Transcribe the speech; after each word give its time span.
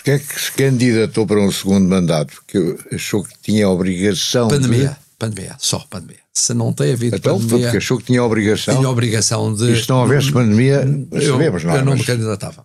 Porquê 0.00 0.10
é 0.12 0.18
que 0.18 0.40
se 0.40 0.52
candidatou 0.52 1.26
para 1.26 1.38
um 1.40 1.52
segundo 1.52 1.86
mandato? 1.86 2.32
Porque 2.34 2.78
achou 2.94 3.22
que 3.22 3.34
tinha 3.42 3.66
a 3.66 3.70
obrigação 3.70 4.48
Pandemia, 4.48 4.88
de... 4.90 4.96
pandemia, 5.18 5.56
só 5.58 5.78
pandemia. 5.90 6.20
Se 6.34 6.54
não 6.54 6.72
tem 6.72 6.92
havido 6.94 7.16
Então, 7.16 7.38
pandemia, 7.38 7.66
porque 7.66 7.76
achou 7.76 7.98
que 7.98 8.04
tinha 8.04 8.20
a 8.20 8.24
obrigação. 8.24 8.76
tinha 8.76 8.88
obrigação 8.88 9.54
de. 9.54 9.72
E 9.72 9.82
se 9.82 9.88
não 9.90 9.98
houvesse 10.00 10.32
pandemia, 10.32 10.84
eu, 11.12 11.32
sabemos, 11.32 11.64
não 11.64 11.76
eu 11.76 11.84
não 11.84 11.92
me 11.92 11.98
Mas- 11.98 12.06
candidatava. 12.06 12.64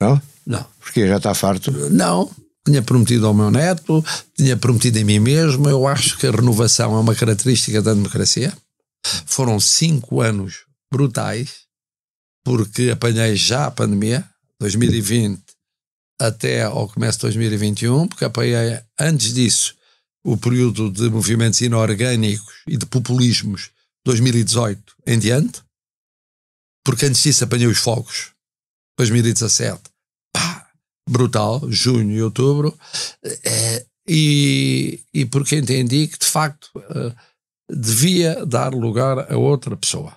Não? 0.00 0.22
Não. 0.46 0.64
Porque 0.78 1.08
já 1.08 1.16
está 1.16 1.34
farto. 1.34 1.72
Não. 1.90 2.30
Tinha 2.64 2.82
prometido 2.82 3.26
ao 3.26 3.34
meu 3.34 3.50
neto, 3.50 4.04
tinha 4.36 4.56
prometido 4.56 4.98
a 5.00 5.04
mim 5.04 5.18
mesmo. 5.18 5.68
Eu 5.68 5.86
acho 5.88 6.16
que 6.18 6.26
a 6.26 6.30
renovação 6.30 6.96
é 6.96 7.00
uma 7.00 7.14
característica 7.14 7.82
da 7.82 7.94
democracia. 7.94 8.52
Foram 9.24 9.58
cinco 9.58 10.20
anos 10.20 10.64
brutais, 10.92 11.62
porque 12.44 12.90
apanhei 12.92 13.34
já 13.36 13.66
a 13.66 13.70
pandemia, 13.70 14.24
2020 14.60 15.45
até 16.20 16.62
ao 16.62 16.88
começo 16.88 17.18
de 17.18 17.22
2021, 17.22 18.08
porque 18.08 18.24
apanhei 18.24 18.80
antes 18.98 19.32
disso 19.34 19.76
o 20.24 20.36
período 20.36 20.90
de 20.90 21.08
movimentos 21.08 21.60
inorgânicos 21.60 22.62
e 22.66 22.76
de 22.76 22.86
populismos 22.86 23.70
2018 24.04 24.96
em 25.06 25.18
diante, 25.18 25.62
porque 26.84 27.06
antes 27.06 27.22
disso 27.22 27.44
apanhei 27.44 27.66
os 27.66 27.78
fogos, 27.78 28.32
2017, 28.98 29.82
pá, 30.32 30.68
brutal, 31.08 31.60
junho 31.70 32.16
e 32.16 32.22
outubro, 32.22 32.76
eh, 33.24 33.86
e, 34.08 35.00
e 35.12 35.26
porque 35.26 35.56
entendi 35.56 36.08
que 36.08 36.18
de 36.18 36.26
facto 36.26 36.70
eh, 36.76 37.14
devia 37.70 38.46
dar 38.46 38.72
lugar 38.72 39.30
a 39.32 39.36
outra 39.36 39.76
pessoa, 39.76 40.16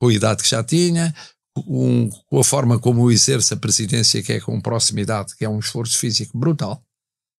com 0.00 0.08
a 0.08 0.12
idade 0.12 0.42
que 0.42 0.48
já 0.48 0.62
tinha, 0.62 1.14
um- 1.58 2.08
com 2.26 2.38
a 2.38 2.44
forma 2.44 2.78
como 2.78 3.10
exerce 3.10 3.52
a 3.54 3.56
presidência, 3.56 4.22
que 4.22 4.32
é 4.32 4.40
com 4.40 4.60
proximidade, 4.60 5.34
que 5.36 5.44
é 5.44 5.48
um 5.48 5.58
esforço 5.58 5.98
físico 5.98 6.38
brutal, 6.38 6.82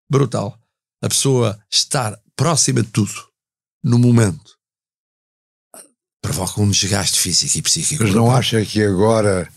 brutal. 0.09 0.59
A 1.01 1.07
pessoa 1.09 1.59
estar 1.71 2.19
próxima 2.35 2.83
de 2.83 2.89
tudo, 2.89 3.13
no 3.83 3.97
momento, 3.97 4.55
provoca 6.21 6.61
um 6.61 6.69
desgaste 6.69 7.19
físico 7.19 7.57
e 7.57 7.61
psíquico. 7.61 8.03
Mas 8.03 8.13
não 8.13 8.23
brutal. 8.23 8.37
acha 8.39 8.65
que 8.65 8.83
agora, 8.83 9.49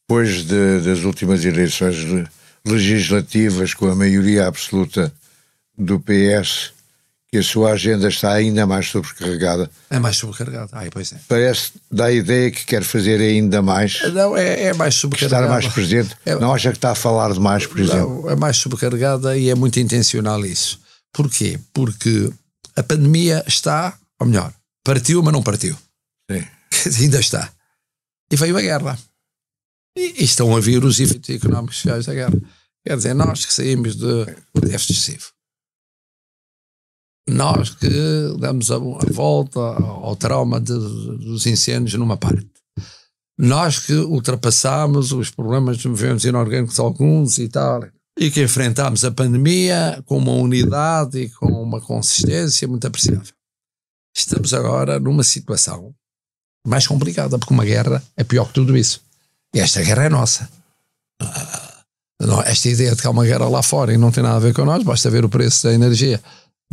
depois 0.00 0.44
de- 0.44 0.80
das 0.80 1.00
últimas 1.04 1.44
eleições 1.44 1.96
le- 1.96 2.28
legislativas 2.66 3.72
com 3.74 3.86
a 3.86 3.94
maioria 3.94 4.46
absoluta 4.46 5.14
do 5.76 5.98
PS, 6.00 6.72
que 7.34 7.38
a 7.38 7.42
sua 7.42 7.72
agenda 7.72 8.06
está 8.06 8.32
ainda 8.32 8.64
mais 8.64 8.86
sobrecarregada? 8.88 9.68
É 9.90 9.98
mais 9.98 10.16
sobrecarregado. 10.16 10.70
Ai, 10.72 10.88
pois 10.88 11.12
é. 11.12 11.18
Parece, 11.26 11.72
dá 11.90 12.04
a 12.04 12.12
ideia 12.12 12.48
que 12.48 12.64
quer 12.64 12.84
fazer 12.84 13.20
ainda 13.20 13.60
mais, 13.60 14.00
Não, 14.12 14.36
é, 14.36 14.66
é 14.66 14.72
mais 14.72 14.94
que 14.94 15.00
sobrecarregado. 15.00 15.44
estar 15.46 15.52
mais 15.52 15.66
presente. 15.74 16.16
É- 16.24 16.36
Não 16.36 16.54
acha 16.54 16.70
que 16.70 16.76
está 16.78 16.92
a 16.92 16.94
falar 16.94 17.32
demais, 17.32 17.66
por 17.66 17.80
exemplo? 17.80 18.22
Não, 18.22 18.30
é 18.30 18.36
mais 18.36 18.56
sobrecarregada 18.58 19.36
e 19.36 19.50
é 19.50 19.54
muito 19.56 19.80
intencional 19.80 20.46
isso. 20.46 20.78
Porquê? 21.12 21.58
Porque 21.72 22.30
a 22.76 22.84
pandemia 22.84 23.42
está, 23.48 23.98
ou 24.20 24.28
melhor, 24.28 24.52
partiu, 24.84 25.20
mas 25.20 25.32
não 25.32 25.42
partiu. 25.42 25.76
Sim. 26.30 26.44
Ainda 27.02 27.18
está. 27.18 27.50
E 28.30 28.36
veio 28.36 28.56
a 28.56 28.60
guerra. 28.60 28.96
E, 29.98 30.22
e 30.22 30.24
estão 30.24 30.54
a 30.56 30.60
vir 30.60 30.84
os 30.84 31.00
efeitos 31.00 31.30
económicos 31.30 31.78
sociais 31.78 32.06
da 32.06 32.14
guerra. 32.14 32.40
Quer 32.86 32.96
dizer, 32.96 33.14
nós 33.14 33.44
que 33.44 33.52
saímos 33.52 33.96
de 33.96 34.24
do 34.54 34.60
déficit 34.60 34.92
excessivo, 34.92 35.26
nós 37.28 37.70
que 37.70 37.88
damos 38.38 38.70
a, 38.70 38.76
a 38.76 39.12
volta 39.12 39.58
ao 39.60 40.14
trauma 40.16 40.60
de- 40.60 40.72
dos 40.72 41.46
incêndios 41.46 41.98
numa 41.98 42.16
parte, 42.16 42.46
nós 43.38 43.78
que 43.78 43.94
ultrapassámos 43.94 45.12
os 45.12 45.30
problemas 45.30 45.78
de 45.78 45.88
movimentos 45.88 46.24
inorgânicos 46.24 46.78
alguns 46.78 47.38
e 47.38 47.48
tal, 47.48 47.82
e 48.18 48.30
que 48.30 48.42
enfrentámos 48.42 49.04
a 49.04 49.10
pandemia 49.10 50.02
com 50.06 50.18
uma 50.18 50.32
unidade 50.32 51.18
e 51.18 51.28
com 51.30 51.46
uma 51.46 51.80
consistência 51.80 52.68
muito 52.68 52.86
apreciável. 52.86 53.32
Estamos 54.16 54.54
agora 54.54 55.00
numa 55.00 55.24
situação 55.24 55.92
mais 56.66 56.86
complicada, 56.86 57.38
porque 57.38 57.52
uma 57.52 57.64
guerra 57.64 58.02
é 58.16 58.22
pior 58.22 58.46
que 58.46 58.54
tudo 58.54 58.76
isso. 58.76 59.02
E 59.52 59.58
esta 59.58 59.82
guerra 59.82 60.04
é 60.04 60.08
nossa. 60.08 60.48
Ah, 61.20 61.84
esta 62.46 62.68
ideia 62.68 62.94
de 62.94 63.02
que 63.02 63.06
há 63.06 63.10
uma 63.10 63.24
guerra 63.24 63.48
lá 63.48 63.62
fora 63.62 63.92
e 63.92 63.98
não 63.98 64.12
tem 64.12 64.22
nada 64.22 64.36
a 64.36 64.40
ver 64.40 64.54
com 64.54 64.64
nós, 64.64 64.82
basta 64.84 65.10
ver 65.10 65.24
o 65.24 65.28
preço 65.28 65.64
da 65.64 65.74
energia, 65.74 66.22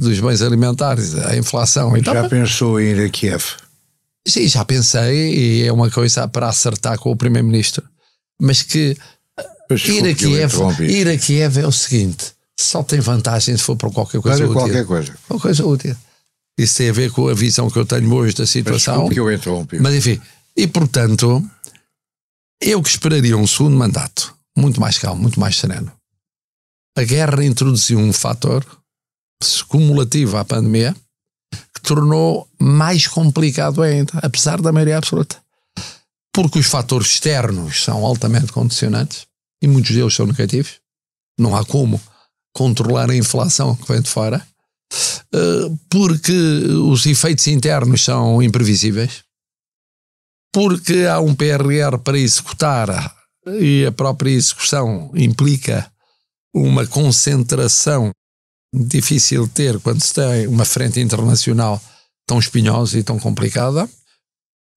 dos 0.01 0.19
bens 0.19 0.41
alimentares, 0.41 1.13
a 1.15 1.37
inflação 1.37 1.95
e 1.95 2.01
tal. 2.01 2.15
Já 2.15 2.27
pensou 2.27 2.79
em 2.79 2.87
ir 2.87 3.05
a 3.05 3.09
Kiev? 3.09 3.43
Sim, 4.27 4.47
já 4.47 4.65
pensei, 4.65 5.33
e 5.33 5.63
é 5.67 5.71
uma 5.71 5.89
coisa 5.89 6.27
para 6.27 6.47
acertar 6.49 6.97
com 6.99 7.11
o 7.11 7.15
Primeiro-Ministro, 7.15 7.83
mas 8.41 8.61
que 8.63 8.97
Mas 9.69 9.85
ir 9.87 10.07
a, 10.07 10.13
Kiev, 10.13 10.53
ir 10.81 11.07
a 11.07 11.17
Kiev 11.17 11.57
é 11.59 11.67
o 11.67 11.71
seguinte: 11.71 12.33
só 12.59 12.83
tem 12.83 12.99
vantagem 12.99 13.55
se 13.55 13.63
for 13.63 13.75
para 13.75 13.89
qualquer 13.91 14.19
coisa 14.21 14.37
Para 14.39 14.47
útil. 14.47 14.59
qualquer 14.61 14.85
coisa. 14.85 15.15
Uma 15.29 15.39
coisa 15.39 15.65
útil. 15.65 15.95
Isso 16.57 16.77
tem 16.77 16.89
a 16.89 16.93
ver 16.93 17.11
com 17.11 17.27
a 17.29 17.33
visão 17.33 17.69
que 17.69 17.77
eu 17.79 17.85
tenho 17.85 18.11
hoje 18.13 18.35
da 18.35 18.41
Mas 18.43 18.49
situação. 18.49 18.93
desculpe 18.95 19.13
que 19.15 19.19
eu 19.19 19.31
interrompi. 19.31 19.79
Mas 19.79 19.95
enfim, 19.95 20.19
e 20.57 20.67
portanto, 20.67 21.43
eu 22.61 22.81
que 22.83 22.89
esperaria 22.89 23.37
um 23.37 23.47
segundo 23.47 23.77
mandato 23.77 24.35
muito 24.57 24.79
mais 24.81 24.97
calmo, 24.97 25.21
muito 25.21 25.39
mais 25.39 25.57
sereno. 25.57 25.91
A 26.97 27.03
guerra 27.03 27.43
introduziu 27.45 27.97
um 27.97 28.11
fator 28.11 28.63
cumulativo 29.67 30.37
à 30.37 30.45
pandemia 30.45 30.95
que 31.73 31.81
tornou 31.81 32.47
mais 32.59 33.07
complicado 33.07 33.81
ainda, 33.81 34.13
apesar 34.21 34.61
da 34.61 34.71
maioria 34.71 34.97
absoluta. 34.97 35.41
Porque 36.33 36.59
os 36.59 36.67
fatores 36.67 37.07
externos 37.07 37.83
são 37.83 38.05
altamente 38.05 38.51
condicionantes 38.53 39.25
e 39.61 39.67
muitos 39.67 39.91
deles 39.91 40.13
são 40.13 40.25
negativos. 40.25 40.79
Não 41.37 41.55
há 41.55 41.65
como 41.65 41.99
controlar 42.53 43.09
a 43.09 43.15
inflação 43.15 43.75
que 43.75 43.91
vem 43.91 44.01
de 44.01 44.09
fora. 44.09 44.45
Eh, 45.33 45.71
Porque 45.89 46.31
os 46.31 47.05
efeitos 47.05 47.47
internos 47.47 48.03
são 48.03 48.41
imprevisíveis 48.41 49.23
porque 50.53 51.05
há 51.05 51.19
um 51.19 51.33
PRR 51.33 51.97
para 52.03 52.19
executar 52.19 53.15
e 53.59 53.85
a 53.85 53.91
própria 53.91 54.31
execução 54.31 55.09
implica 55.15 55.89
uma 56.53 56.85
concentração 56.85 58.11
difícil 58.73 59.47
ter 59.47 59.79
quando 59.79 60.01
se 60.01 60.13
tem 60.13 60.47
uma 60.47 60.65
frente 60.65 60.99
internacional 60.99 61.81
tão 62.27 62.39
espinhosa 62.39 62.97
e 62.97 63.03
tão 63.03 63.19
complicada. 63.19 63.89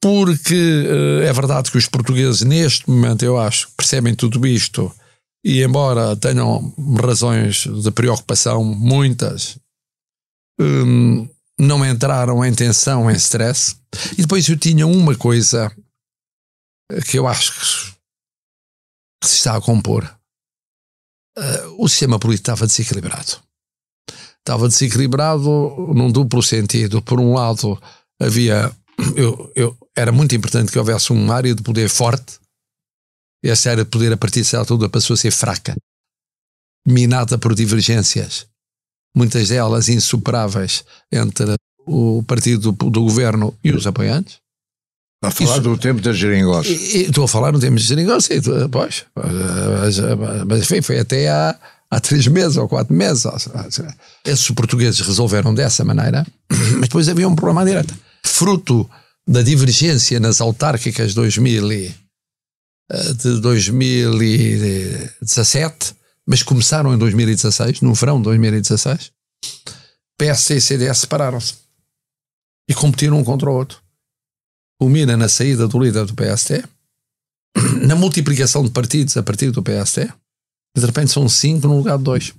Porque 0.03 0.55
eh, 0.55 1.27
é 1.27 1.33
verdade 1.33 1.71
que 1.71 1.79
os 1.79 1.89
portugueses, 1.89 2.43
neste 2.43 2.89
momento, 2.91 3.25
eu 3.25 3.39
acho, 3.39 3.71
percebem 3.77 4.15
tudo 4.15 4.47
isto 4.47 4.95
e, 5.45 5.63
embora 5.63 6.17
tenham 6.17 6.75
razões 7.03 7.67
de 7.67 7.91
preocupação, 7.91 8.63
muitas, 8.65 9.59
hum, 10.61 11.29
não 11.59 11.85
entraram 11.87 12.45
em 12.45 12.55
tensão, 12.55 13.11
em 13.11 13.15
stress. 13.15 13.77
E 14.19 14.23
depois 14.23 14.49
eu 14.49 14.59
tinha 14.59 14.87
uma 14.87 15.17
coisa 15.17 15.75
que 17.11 17.19
eu 17.19 17.27
acho 17.27 17.53
que 17.53 17.67
se 19.27 19.37
está 19.37 19.57
a 19.57 19.61
compor. 19.61 20.05
Eh, 21.37 21.67
o 21.79 21.89
sistema 21.89 22.19
político 22.19 22.43
estava 22.43 22.67
desequilibrado. 22.67 23.43
Estava 24.45 24.69
desequilibrado 24.69 25.41
num 25.95 26.13
duplo 26.13 26.43
sentido. 26.43 27.01
Por 27.01 27.19
um 27.19 27.33
lado, 27.33 27.81
havia. 28.21 28.71
Eu, 29.17 29.51
eu, 29.57 29.77
era 29.97 30.13
muito 30.13 30.35
importante 30.37 30.71
que 30.71 30.79
houvesse 30.79 31.13
uma 31.13 31.35
área 31.35 31.55
de 31.55 31.63
poder 31.63 31.89
forte. 31.89 32.39
E 33.43 33.49
essa 33.49 33.71
área 33.71 33.85
de 33.85 33.91
poder, 33.91 34.13
a 34.13 34.17
partir 34.19 34.43
de 34.43 34.47
certa 34.47 34.73
altura, 34.73 34.91
passou 34.91 35.15
a 35.15 35.17
ser 35.17 35.31
fraca, 35.31 35.75
minada 36.87 37.39
por 37.39 37.55
divergências, 37.55 38.47
muitas 39.17 39.49
delas 39.49 39.89
insuperáveis, 39.89 40.85
entre 41.11 41.55
o 41.87 42.23
partido 42.23 42.73
do, 42.73 42.91
do 42.91 43.03
governo 43.03 43.57
e 43.65 43.73
os 43.73 43.87
apoiantes. 43.87 44.39
A 45.23 45.31
falar 45.31 45.53
Isso- 45.53 45.61
do 45.63 45.79
tempo 45.79 46.03
da 46.03 46.13
geringonça. 46.13 46.69
Estou 46.71 47.25
a 47.25 47.29
falar 47.29 47.51
no 47.51 47.59
termos 47.59 47.83
de 47.83 47.89
geringonça, 47.89 48.29
pois, 48.71 49.07
mas, 49.17 49.99
mas 50.47 50.61
enfim, 50.63 50.83
foi 50.83 50.99
até 50.99 51.29
há, 51.31 51.59
há 51.95 52.01
três 52.01 52.27
meses 52.27 52.57
ou 52.57 52.67
quatro 52.69 52.93
meses. 52.95 53.25
Esses 54.25 54.51
portugueses 54.51 55.01
resolveram 55.01 55.55
dessa 55.55 55.85
maneira, 55.85 56.27
mas 56.79 56.89
depois 56.89 57.09
havia 57.09 57.29
um 57.29 57.35
problema 57.35 57.63
à 57.63 57.65
direita. 57.65 57.93
Fruto 58.25 58.89
da 59.27 59.43
divergência 59.43 60.21
nas 60.21 60.41
autárquicas 60.41 61.15
2000 61.15 61.73
e, 61.73 61.93
eh, 62.91 63.13
de 63.15 63.41
2017, 63.41 65.95
mas 66.27 66.43
começaram 66.43 66.95
em 66.95 66.99
2016, 66.99 67.81
no 67.81 67.95
verão 67.95 68.19
de 68.19 68.25
2016, 68.25 69.11
PS 70.19 70.51
e 70.51 70.61
CDS 70.61 70.99
separaram-se 70.99 71.55
e 72.69 72.75
competiram 72.75 73.19
um 73.19 73.25
contra 73.25 73.49
o 73.51 73.55
outro 73.55 73.83
culmina 74.79 75.17
na 75.17 75.29
saída 75.29 75.69
do 75.69 75.79
líder 75.79 76.05
do 76.05 76.15
PST, 76.15 76.65
na 77.87 77.95
multiplicação 77.95 78.63
de 78.63 78.71
partidos 78.71 79.17
a 79.17 79.23
partir 79.23 79.51
do 79.51 79.63
PST, 79.63 80.13
de 80.77 80.87
repente 80.87 81.13
são 81.13 81.29
cinco 81.29 81.69
no 81.69 81.79
lugar 81.79 81.99
de 81.99 82.05
dois. 82.05 82.33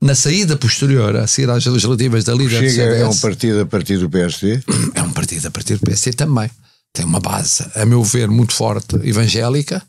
Na 0.00 0.14
saída 0.14 0.56
posterior, 0.56 1.14
a 1.16 1.26
seguir 1.26 1.48
às 1.50 1.64
legislativas 1.64 2.24
da 2.24 2.34
líder 2.34 2.60
do 2.60 2.70
Chega 2.70 2.82
é 2.82 3.06
um 3.06 3.12
CDS, 3.12 3.20
partido 3.20 3.60
a 3.60 3.66
partir 3.66 3.98
do 3.98 4.10
PSD. 4.10 4.62
é 4.94 5.02
um 5.02 5.12
partido 5.12 5.46
a 5.46 5.50
partir 5.50 5.78
do 5.78 5.90
PST 5.90 6.12
também. 6.14 6.50
Tem 6.92 7.04
uma 7.04 7.20
base, 7.20 7.64
a 7.74 7.86
meu 7.86 8.02
ver, 8.02 8.28
muito 8.28 8.52
forte 8.52 8.96
evangélica, 8.96 9.82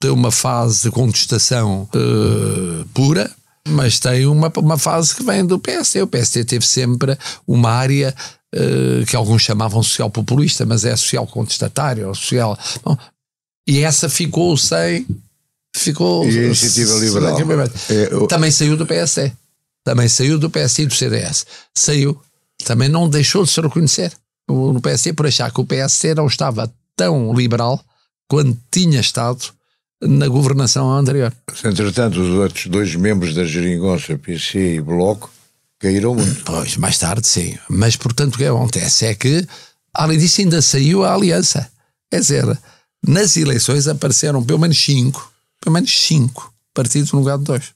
tem 0.00 0.10
uma 0.10 0.30
fase 0.30 0.84
de 0.84 0.90
contestação 0.90 1.88
uh, 1.94 2.84
pura, 2.94 3.30
mas 3.68 3.98
tem 3.98 4.26
uma, 4.26 4.50
uma 4.56 4.78
fase 4.78 5.14
que 5.14 5.22
vem 5.22 5.44
do 5.44 5.58
PSD. 5.58 6.02
O 6.02 6.06
PSD 6.06 6.44
teve 6.44 6.66
sempre 6.66 7.16
uma 7.46 7.70
área 7.70 8.14
uh, 8.54 9.04
que 9.06 9.14
alguns 9.14 9.42
chamavam 9.42 9.82
social 9.82 10.10
populista, 10.10 10.64
mas 10.64 10.84
é 10.84 10.96
social 10.96 11.26
contestatário, 11.26 12.12
social. 12.14 12.58
Bom, 12.82 12.96
e 13.68 13.80
essa 13.80 14.08
ficou 14.08 14.56
sem. 14.56 15.06
Ficou. 15.74 16.28
E 16.28 16.38
a 16.38 16.42
iniciativa 16.46 16.94
liberal. 16.98 17.38
É, 17.88 18.26
Também 18.26 18.50
saiu 18.50 18.76
do 18.76 18.86
PSD. 18.86 19.32
Também 19.84 20.08
saiu 20.08 20.38
do 20.38 20.50
PSD 20.50 20.82
e 20.82 20.86
do 20.86 20.94
CDS. 20.94 21.46
Saiu. 21.74 22.20
Também 22.64 22.88
não 22.88 23.08
deixou 23.08 23.44
de 23.44 23.50
se 23.50 23.60
reconhecer 23.60 24.12
no 24.48 24.80
PSD 24.80 25.12
por 25.12 25.26
achar 25.26 25.50
que 25.50 25.60
o 25.60 25.66
PSD 25.66 26.14
não 26.14 26.26
estava 26.26 26.70
tão 26.96 27.32
liberal 27.32 27.82
quando 28.28 28.58
tinha 28.70 29.00
estado 29.00 29.40
na 30.02 30.28
governação 30.28 30.90
anterior. 30.90 31.32
Entretanto, 31.64 32.20
os 32.20 32.28
outros 32.30 32.66
dois 32.66 32.94
membros 32.94 33.34
da 33.34 33.44
Geringonça, 33.44 34.16
PC 34.18 34.76
e 34.76 34.80
Bloco, 34.80 35.30
caíram 35.78 36.14
muito. 36.14 36.42
Pois, 36.44 36.76
mais 36.76 36.98
tarde 36.98 37.26
sim. 37.26 37.56
Mas, 37.68 37.96
portanto, 37.96 38.34
o 38.34 38.38
que 38.38 38.44
acontece 38.44 39.06
é 39.06 39.14
que, 39.14 39.46
além 39.94 40.18
disso, 40.18 40.40
ainda 40.40 40.60
saiu 40.62 41.04
a 41.04 41.14
aliança. 41.14 41.70
Quer 42.10 42.20
dizer, 42.20 42.58
nas 43.06 43.36
eleições 43.36 43.88
apareceram 43.88 44.42
pelo 44.42 44.58
menos 44.58 44.82
cinco, 44.82 45.30
pelo 45.60 45.74
menos 45.74 45.90
cinco 45.90 46.52
partidos 46.74 47.12
no 47.12 47.20
lugar 47.20 47.38
de 47.38 47.44
dois. 47.44 47.74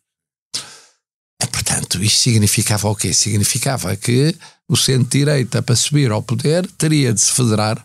E, 1.43 1.47
portanto, 1.47 2.03
isto 2.03 2.21
significava 2.21 2.89
o 2.89 2.97
quê? 2.97 3.13
Significava 3.13 3.95
que 3.97 4.35
o 4.69 4.77
centro-direita, 4.77 5.63
para 5.63 5.77
subir 5.77 6.11
ao 6.11 6.23
poder, 6.23 6.67
teria 6.79 7.13
de 7.13 7.21
se 7.21 7.33
federar, 7.33 7.85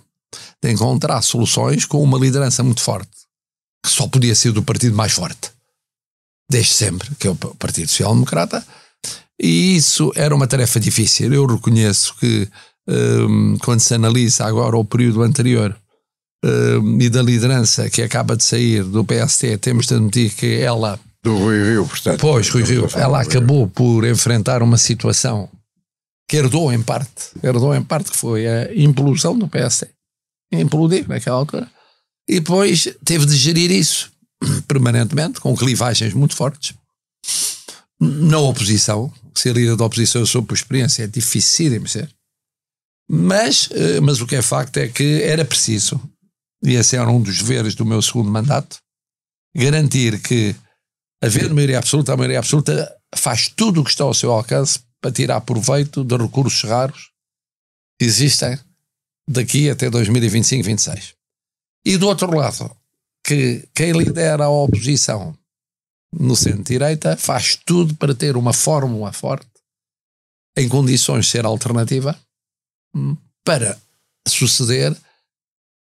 de 0.64 0.72
encontrar 0.72 1.22
soluções 1.22 1.86
com 1.86 2.02
uma 2.02 2.18
liderança 2.18 2.64
muito 2.64 2.82
forte, 2.82 3.12
que 3.84 3.92
só 3.92 4.08
podia 4.08 4.36
ser 4.36 4.52
do 4.52 4.64
partido 4.64 4.96
mais 4.96 5.12
forte, 5.12 5.52
desde 6.50 6.74
sempre, 6.74 7.14
que 7.16 7.28
é 7.28 7.32
o 7.32 7.36
Partido 7.36 7.90
Social 7.90 8.14
Democrata, 8.14 8.66
e 9.42 9.76
isso 9.76 10.12
era 10.16 10.36
uma 10.36 10.48
tarefa 10.48 10.80
difícil. 10.80 11.34
Eu 11.34 11.46
reconheço 11.46 12.16
que, 12.16 12.48
um, 12.88 13.58
quando 13.60 13.80
se 13.80 13.94
analisa 13.94 14.46
agora 14.46 14.78
o 14.78 14.86
período 14.86 15.24
anterior 15.24 15.76
um, 16.44 17.02
e 17.02 17.10
da 17.10 17.22
liderança 17.22 17.90
que 17.90 18.02
acaba 18.02 18.36
de 18.36 18.44
sair 18.44 18.84
do 18.84 19.04
PST, 19.04 19.58
temos 19.58 19.88
de 19.88 19.96
admitir 19.96 20.34
que 20.34 20.60
ela. 20.62 21.00
Do 21.22 21.38
Rui 21.38 21.72
Rio, 21.72 21.86
portanto. 21.86 22.20
Pois, 22.20 22.50
Rui 22.50 22.64
Rio. 22.64 22.88
Ela 22.96 23.22
acabou 23.22 23.68
por 23.68 24.06
enfrentar 24.06 24.64
uma 24.64 24.78
situação 24.78 25.50
que 26.30 26.38
herdou 26.38 26.72
em 26.72 26.82
parte, 26.82 27.32
herdou 27.44 27.76
em 27.76 27.84
parte 27.84 28.12
que 28.12 28.18
foi 28.18 28.48
a 28.48 28.74
implosão 28.74 29.38
do 29.38 29.48
PSD. 29.48 29.92
Implodiu 30.52 31.06
naquela 31.08 31.38
altura. 31.38 31.70
E 32.28 32.40
depois 32.40 32.88
teve 33.04 33.26
de 33.26 33.36
gerir 33.36 33.72
isso 33.72 34.12
permanentemente, 34.68 35.42
com 35.42 35.56
clivagens 35.56 36.14
muito 36.14 36.36
fortes. 36.36 36.74
Na 38.00 38.40
oposição, 38.40 39.12
ser 39.36 39.56
líder 39.56 39.76
da 39.76 39.86
oposição 39.86 40.26
sob 40.26 40.48
por 40.48 40.54
experiência 40.54 41.04
é 41.04 41.08
difícil 41.08 41.78
de 41.80 41.90
ser. 41.90 42.10
Mas, 43.10 43.68
eh, 43.72 44.00
mas 44.00 44.22
o 44.22 44.28
que 44.28 44.36
é 44.36 44.42
facto 44.42 44.78
é 44.78 44.88
que 44.88 45.24
era 45.24 45.44
preciso, 45.44 46.00
e 46.64 46.76
esse 46.76 46.96
era 46.96 47.10
um 47.10 47.22
dos 47.22 47.38
deveres 47.40 47.76
do 47.76 47.86
meu 47.86 48.02
segundo 48.02 48.30
mandato, 48.30 48.78
garantir 49.56 50.22
que, 50.22 50.56
havendo 51.22 51.56
maioria 51.56 51.80
absoluta, 51.80 52.14
a 52.14 52.18
maioria 52.18 52.40
absoluta 52.40 52.96
faz 53.16 53.48
tudo 53.48 53.82
o 53.82 53.84
que 53.84 53.90
está 53.90 54.04
ao 54.04 54.14
seu 54.14 54.32
alcance 54.32 54.80
para 55.02 55.12
tirar 55.12 55.42
proveito 55.42 56.04
de 56.04 56.18
recursos 56.18 56.70
raros 56.70 57.12
que 57.98 58.06
existem 58.06 58.60
daqui 59.28 59.70
até 59.70 59.90
2025, 59.90 60.64
26. 60.64 61.14
E 61.86 61.98
do 61.98 62.08
outro 62.08 62.36
lado, 62.36 62.76
que 63.24 63.68
quem 63.74 63.92
lidera 63.92 64.46
a 64.46 64.50
oposição 64.50 65.38
no 66.12 66.36
centro-direita 66.36 67.16
faz 67.16 67.56
tudo 67.56 67.96
para 67.96 68.16
ter 68.16 68.36
uma 68.36 68.54
fórmula 68.54 69.14
forte 69.14 69.48
em 70.58 70.68
condições 70.68 71.26
de 71.26 71.32
ser 71.32 71.46
alternativa 71.46 72.20
hum, 72.96 73.16
para 73.44 73.80
suceder 74.28 74.96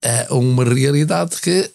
a 0.03 0.33
uma 0.33 0.63
realidade 0.63 1.39
que 1.41 1.69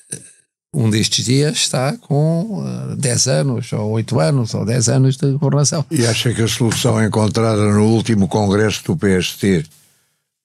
um 0.77 0.91
destes 0.91 1.25
dias 1.25 1.57
está 1.57 1.97
com 1.97 2.61
uh, 2.61 2.93
eh, 2.93 2.97
10 2.97 3.27
anos, 3.29 3.73
ou 3.73 3.93
8 3.93 4.21
anos, 4.21 4.55
ou 4.55 4.65
10 4.65 4.89
anos 4.91 5.17
de 5.17 5.33
governação. 5.33 5.85
E 5.91 6.07
acha 6.07 6.35
que 6.35 6.43
a 6.43 6.49
solução 6.49 7.03
encontrada 7.03 7.63
no 7.63 7.85
último 7.87 8.29
congresso 8.29 8.85
do 8.85 8.97
PST, 8.97 9.65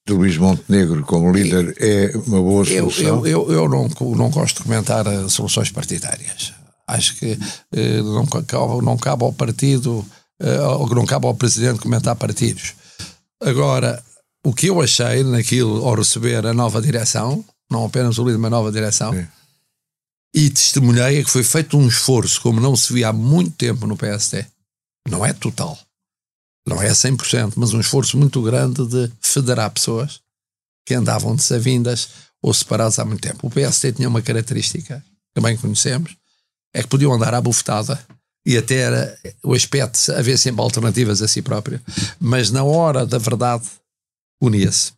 de 0.07 0.13
Luís 0.13 0.38
Montenegro 0.38 1.04
como 1.04 1.33
líder, 1.33 1.75
é 1.80 2.16
uma 2.28 2.42
boa 2.42 2.63
solução? 2.63 3.25
Eu, 3.25 3.28
eu, 3.28 3.51
eu, 3.51 3.54
eu 3.54 3.69
não, 3.69 3.89
não 4.16 4.30
gosto 4.30 4.57
de 4.57 4.63
comentar 4.63 5.06
eh, 5.06 5.27
soluções 5.27 5.69
partidárias. 5.69 6.54
Acho 6.88 7.18
que 7.18 7.34
uh, 7.34 8.04
não, 8.04 8.25
cabe, 8.25 8.86
não 8.86 8.98
cabe 8.98 9.24
ao 9.25 9.34
partido, 9.34 10.06
uh, 10.42 10.95
não 10.95 11.06
cabe 11.06 11.27
ao 11.27 11.36
presidente 11.36 11.80
comentar 11.80 12.16
partidos. 12.16 12.74
Agora, 13.44 14.01
o 14.45 14.54
que 14.54 14.68
eu 14.68 14.81
achei 14.81 15.24
naquilo 15.24 15.86
ao 15.86 15.95
receber 15.95 16.45
a 16.45 16.54
nova 16.54 16.81
direção, 16.81 17.44
não 17.72 17.86
apenas 17.86 18.18
o 18.18 18.26
líder, 18.26 18.38
mas 18.38 18.52
a 18.52 18.56
nova 18.56 18.72
direção. 18.72 19.14
Sim 19.14 19.28
e 20.34 20.50
testemunhei 20.50 21.24
que 21.24 21.30
foi 21.30 21.44
feito 21.44 21.78
um 21.78 21.88
esforço 21.88 22.42
como 22.42 22.62
não 22.62 22.76
se 22.76 22.94
via 22.94 23.10
há 23.10 23.14
muito 23.14 23.56
tempo 23.58 23.86
no 23.86 23.98
PSD. 23.98 24.46
Não 25.10 25.26
é 25.26 25.34
total, 25.34 25.78
não 26.66 26.82
é 26.82 26.90
100%, 26.90 27.54
mas 27.58 27.74
um 27.74 27.80
esforço 27.80 28.18
muito 28.18 28.42
grande 28.42 28.86
de 28.88 29.12
federar 29.20 29.70
pessoas 29.72 30.22
que 30.86 30.94
andavam 30.94 31.36
desavindas 31.36 32.10
ou 32.42 32.54
separadas 32.54 32.98
há 33.00 33.06
muito 33.06 33.22
tempo. 33.22 33.48
O 33.48 33.52
PSD 33.52 33.94
tinha 33.94 34.08
uma 34.08 34.22
característica 34.22 35.04
que 35.34 35.42
bem 35.42 35.58
conhecemos, 35.58 36.16
é 36.74 36.82
que 36.82 36.88
podiam 36.88 37.14
andar 37.14 37.34
à 37.34 37.42
bufetada 37.42 38.00
e 38.46 38.58
até 38.58 38.76
era 38.76 39.20
o 39.44 39.54
aspecto 39.54 40.00
de 40.04 40.12
haver 40.14 40.38
sempre 40.38 40.62
alternativas 40.62 41.22
a 41.22 41.28
si 41.28 41.42
próprio, 41.42 41.82
mas 42.20 42.52
na 42.52 42.64
hora 42.64 43.06
da 43.06 43.18
verdade 43.18 43.68
unia-se. 44.42 44.94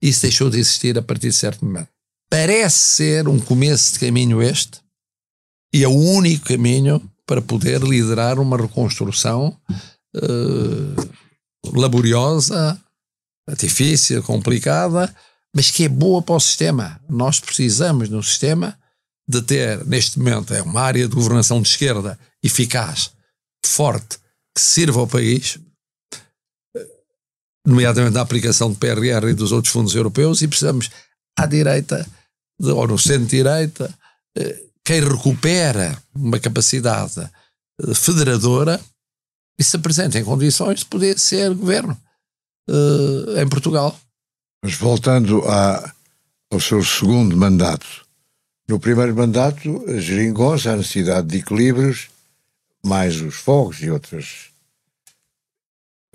Isso 0.00 0.22
deixou 0.22 0.50
de 0.50 0.58
existir 0.58 0.98
a 0.98 1.02
partir 1.02 1.28
de 1.28 1.34
certo 1.34 1.64
momento. 1.64 1.88
Parece 2.30 2.76
ser 2.76 3.28
um 3.28 3.38
começo 3.38 3.94
de 3.94 4.00
caminho 4.00 4.42
este, 4.42 4.80
e 5.72 5.84
é 5.84 5.88
o 5.88 5.94
único 5.94 6.46
caminho 6.46 7.02
para 7.26 7.42
poder 7.42 7.82
liderar 7.82 8.38
uma 8.38 8.56
reconstrução 8.56 9.56
uh, 10.16 11.76
laboriosa, 11.76 12.80
difícil, 13.58 14.22
complicada, 14.22 15.14
mas 15.54 15.70
que 15.70 15.84
é 15.84 15.88
boa 15.88 16.22
para 16.22 16.36
o 16.36 16.40
sistema. 16.40 17.00
Nós 17.08 17.40
precisamos 17.40 18.10
um 18.10 18.22
sistema 18.22 18.78
de 19.28 19.42
ter, 19.42 19.84
neste 19.86 20.18
momento, 20.18 20.54
é 20.54 20.62
uma 20.62 20.80
área 20.80 21.08
de 21.08 21.14
governação 21.14 21.60
de 21.60 21.68
esquerda 21.68 22.18
eficaz, 22.42 23.10
forte, 23.64 24.18
que 24.54 24.60
sirva 24.60 25.00
ao 25.00 25.06
país, 25.06 25.58
nomeadamente 27.66 28.14
na 28.14 28.20
aplicação 28.20 28.70
do 28.70 28.78
PRR 28.78 29.28
e 29.28 29.34
dos 29.34 29.52
outros 29.52 29.72
fundos 29.72 29.94
europeus, 29.94 30.40
e 30.40 30.48
precisamos 30.48 30.88
à 31.36 31.46
direita 31.46 32.06
ou 32.60 32.86
no 32.86 32.98
centro-direita, 32.98 33.92
eh, 34.36 34.62
quem 34.84 35.00
recupera 35.00 36.00
uma 36.14 36.38
capacidade 36.38 37.20
eh, 37.20 37.94
federadora 37.94 38.80
e 39.58 39.64
se 39.64 39.76
apresenta 39.76 40.18
em 40.18 40.24
condições 40.24 40.80
de 40.80 40.86
poder 40.86 41.18
ser 41.18 41.54
governo 41.54 41.98
uh, 42.68 43.40
em 43.40 43.48
Portugal. 43.48 43.98
Mas 44.62 44.74
voltando 44.74 45.42
a, 45.48 45.94
ao 46.50 46.60
seu 46.60 46.84
segundo 46.84 47.34
mandato, 47.36 48.04
no 48.68 48.78
primeiro 48.78 49.14
mandato, 49.16 49.82
geringonça, 49.98 50.72
a 50.72 50.76
necessidade 50.76 51.28
de 51.28 51.38
equilíbrios, 51.38 52.08
mais 52.84 53.20
os 53.20 53.34
fogos 53.34 53.80
e 53.80 53.90
outros 53.90 54.50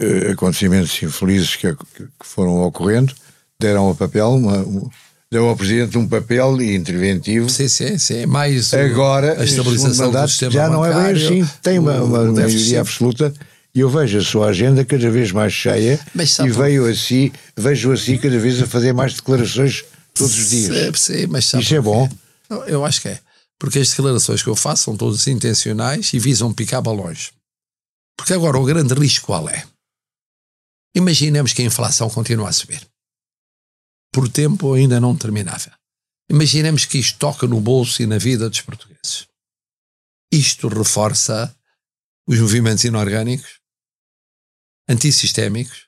uh, 0.01 0.31
acontecimentos 0.31 1.01
infelizes 1.01 1.55
que, 1.55 1.73
que, 1.73 2.07
foram 2.21 2.61
ocorrendo, 2.63 3.13
deram 3.59 3.83
ao 3.83 3.95
papel 3.95 4.29
uma, 4.31 4.65
deu 5.31 5.47
ao 5.47 5.55
Presidente 5.55 5.97
um 5.97 6.07
papel 6.07 6.61
interventivo. 6.61 7.49
Sim, 7.49 7.67
sim, 7.67 7.97
sim. 7.97 8.25
Mais 8.25 8.73
Agora, 8.73 9.39
a 9.39 9.43
estabilização 9.43 10.07
mandato, 10.07 10.25
do 10.25 10.29
sistema 10.29 10.51
já 10.51 10.69
não 10.69 10.85
é 10.85 10.93
bem 10.93 11.23
assim. 11.23 11.49
Tem 11.61 11.79
uma, 11.79 12.01
uma 12.01 12.25
maioria 12.25 12.81
absoluta 12.81 13.33
e 13.73 13.79
eu 13.79 13.89
vejo 13.89 14.17
a 14.17 14.21
sua 14.21 14.47
agenda 14.47 14.83
cada 14.83 15.09
vez 15.09 15.31
mais 15.31 15.53
cheia 15.53 15.97
e 16.43 16.49
veio 16.49 16.85
assim, 16.87 17.31
vejo 17.55 17.93
assim 17.93 18.17
cada 18.17 18.37
vez 18.37 18.61
a 18.61 18.67
fazer 18.67 18.91
mais 18.91 19.13
declarações 19.13 19.85
todos 20.13 20.37
os 20.37 20.49
dias. 20.49 20.99
Sim, 20.99 21.27
mas 21.27 21.53
Isso 21.53 21.75
é 21.75 21.79
bom? 21.79 22.09
Eu 22.67 22.83
acho 22.83 23.01
que 23.01 23.07
é. 23.07 23.19
Porque 23.57 23.79
as 23.79 23.89
declarações 23.89 24.43
que 24.43 24.49
eu 24.49 24.55
faço 24.55 24.83
são 24.83 24.97
todas 24.97 25.27
intencionais 25.27 26.11
e 26.13 26.19
visam 26.19 26.51
picar 26.51 26.81
balões. 26.81 27.31
Porque 28.17 28.33
agora 28.33 28.57
o 28.57 28.65
grande 28.65 28.93
risco 28.93 29.27
qual 29.27 29.47
é? 29.47 29.63
Imaginemos 30.95 31.53
que 31.53 31.61
a 31.61 31.65
inflação 31.65 32.09
continua 32.09 32.49
a 32.49 32.53
subir 32.53 32.91
por 34.11 34.27
tempo 34.27 34.73
ainda 34.73 34.99
não 34.99 35.15
terminava. 35.15 35.71
Imaginemos 36.29 36.85
que 36.85 36.97
isto 36.97 37.17
toca 37.17 37.47
no 37.47 37.59
bolso 37.61 38.01
e 38.01 38.05
na 38.05 38.17
vida 38.17 38.49
dos 38.49 38.61
portugueses. 38.61 39.27
Isto 40.31 40.67
reforça 40.67 41.53
os 42.27 42.39
movimentos 42.39 42.83
inorgânicos, 42.83 43.59
antissistémicos 44.87 45.87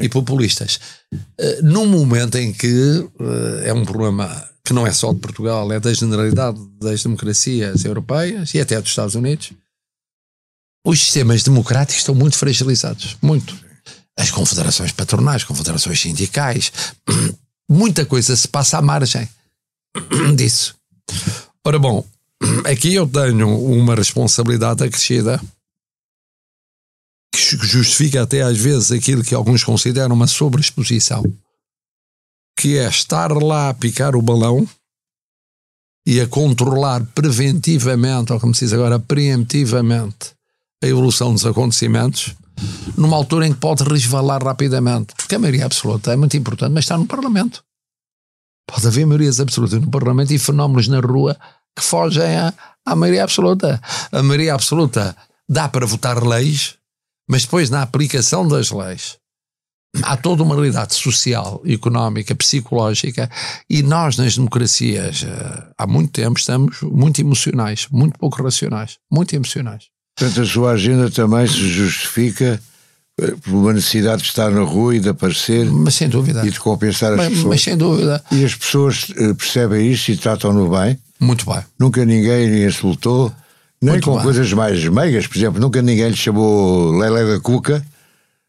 e 0.00 0.08
populistas. 0.08 0.80
Uh, 1.12 1.62
num 1.62 1.86
momento 1.86 2.36
em 2.36 2.52
que 2.52 2.98
uh, 3.20 3.58
é 3.64 3.72
um 3.72 3.84
problema 3.84 4.28
que 4.64 4.74
não 4.74 4.86
é 4.86 4.92
só 4.92 5.12
de 5.14 5.20
Portugal, 5.20 5.70
é 5.72 5.80
da 5.80 5.94
generalidade 5.94 6.58
das 6.78 7.02
democracias 7.02 7.84
europeias 7.84 8.52
e 8.52 8.60
até 8.60 8.78
dos 8.78 8.90
Estados 8.90 9.14
Unidos, 9.14 9.52
os 10.84 11.00
sistemas 11.00 11.42
democráticos 11.42 12.00
estão 12.00 12.14
muito 12.14 12.36
fragilizados. 12.36 13.16
Muito. 13.22 13.67
As 14.18 14.32
confederações 14.32 14.90
patronais, 14.90 15.44
confederações 15.44 16.00
sindicais, 16.00 16.72
muita 17.70 18.04
coisa 18.04 18.36
se 18.36 18.48
passa 18.48 18.78
à 18.78 18.82
margem 18.82 19.28
disso. 20.36 20.74
Ora 21.64 21.78
bom, 21.78 22.04
aqui 22.70 22.94
eu 22.94 23.06
tenho 23.06 23.48
uma 23.48 23.94
responsabilidade 23.94 24.82
acrescida 24.82 25.40
que 27.32 27.66
justifica 27.66 28.22
até 28.22 28.42
às 28.42 28.58
vezes 28.58 28.90
aquilo 28.90 29.22
que 29.22 29.34
alguns 29.34 29.62
consideram 29.62 30.14
uma 30.14 30.26
sobreexposição, 30.26 31.22
que 32.58 32.76
é 32.76 32.88
estar 32.88 33.30
lá 33.32 33.68
a 33.68 33.74
picar 33.74 34.16
o 34.16 34.22
balão 34.22 34.68
e 36.04 36.20
a 36.20 36.26
controlar 36.26 37.04
preventivamente, 37.14 38.32
ou 38.32 38.40
como 38.40 38.54
se 38.54 38.64
diz 38.64 38.72
agora, 38.72 38.98
preemptivamente, 38.98 40.32
a 40.82 40.86
evolução 40.86 41.32
dos 41.32 41.44
acontecimentos, 41.44 42.34
numa 42.96 43.16
altura 43.16 43.46
em 43.46 43.52
que 43.52 43.60
pode 43.60 43.84
resvalar 43.84 44.42
rapidamente. 44.42 45.14
Porque 45.16 45.34
a 45.34 45.38
maioria 45.38 45.66
absoluta 45.66 46.12
é 46.12 46.16
muito 46.16 46.36
importante, 46.36 46.72
mas 46.72 46.84
está 46.84 46.96
no 46.96 47.06
Parlamento. 47.06 47.62
Pode 48.66 48.86
haver 48.86 49.06
maiorias 49.06 49.40
absolutas 49.40 49.80
no 49.80 49.90
Parlamento 49.90 50.32
e 50.32 50.38
fenómenos 50.38 50.88
na 50.88 51.00
rua 51.00 51.36
que 51.76 51.82
fogem 51.82 52.36
à, 52.36 52.52
à 52.84 52.96
maioria 52.96 53.24
absoluta. 53.24 53.80
A 54.12 54.22
maioria 54.22 54.54
absoluta 54.54 55.16
dá 55.48 55.68
para 55.68 55.86
votar 55.86 56.22
leis, 56.22 56.76
mas 57.28 57.42
depois 57.42 57.70
na 57.70 57.82
aplicação 57.82 58.46
das 58.46 58.70
leis 58.70 59.18
há 60.02 60.16
toda 60.16 60.42
uma 60.42 60.54
realidade 60.54 60.94
social, 60.94 61.62
económica, 61.64 62.34
psicológica 62.34 63.30
e 63.68 63.82
nós 63.82 64.16
nas 64.16 64.36
democracias 64.36 65.24
eh, 65.24 65.72
há 65.76 65.86
muito 65.86 66.12
tempo 66.12 66.38
estamos 66.38 66.82
muito 66.82 67.20
emocionais, 67.20 67.88
muito 67.90 68.18
pouco 68.18 68.42
racionais, 68.42 68.98
muito 69.10 69.34
emocionais. 69.34 69.84
Portanto, 70.18 70.40
a 70.40 70.44
sua 70.46 70.70
agenda 70.72 71.10
também 71.10 71.46
se 71.46 71.68
justifica 71.68 72.60
eh, 73.20 73.34
por 73.42 73.52
uma 73.54 73.72
necessidade 73.72 74.22
de 74.22 74.28
estar 74.28 74.50
na 74.50 74.62
rua 74.62 74.96
e 74.96 75.00
de 75.00 75.08
aparecer 75.10 75.64
mas 75.70 75.94
sem 75.94 76.08
dúvida. 76.08 76.44
e 76.46 76.50
de 76.50 76.58
compensar 76.58 77.12
as 77.12 77.16
mas, 77.18 77.28
pessoas. 77.28 77.46
Mas 77.46 77.62
sem 77.62 77.76
dúvida. 77.76 78.24
E 78.32 78.44
as 78.44 78.54
pessoas 78.54 79.06
eh, 79.16 79.34
percebem 79.34 79.90
isso 79.90 80.10
e 80.10 80.16
tratam-no 80.16 80.68
bem. 80.70 80.98
Muito 81.20 81.46
bem. 81.46 81.60
Nunca 81.78 82.04
ninguém 82.04 82.64
insultou, 82.64 83.32
nem 83.80 83.92
Muito 83.92 84.04
com 84.06 84.14
bem. 84.14 84.22
coisas 84.24 84.52
mais 84.52 84.84
meigas. 84.88 85.26
Por 85.26 85.36
exemplo, 85.36 85.60
nunca 85.60 85.80
ninguém 85.82 86.08
lhe 86.10 86.16
chamou 86.16 86.90
Lele 86.98 87.34
da 87.34 87.40
Cuca. 87.40 87.84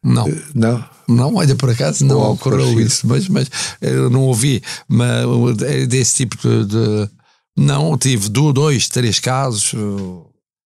Não. 0.04 0.26
Não? 0.56 0.84
Não, 1.08 1.36
olha, 1.36 1.56
por 1.56 1.70
acaso 1.72 2.06
não 2.06 2.18
Ou 2.18 2.34
ocorreu 2.34 2.60
parecido. 2.60 2.82
isso, 2.82 3.08
mas, 3.08 3.28
mas 3.28 3.50
eu 3.82 4.10
não 4.12 4.22
ouvi 4.22 4.62
mas, 4.88 5.26
é 5.64 5.86
desse 5.88 6.18
tipo 6.18 6.38
de, 6.38 6.66
de- 6.68 7.10
Não, 7.58 7.98
tive 7.98 8.30
do- 8.30 8.54
dois, 8.54 8.88
três 8.88 9.20
casos 9.20 9.74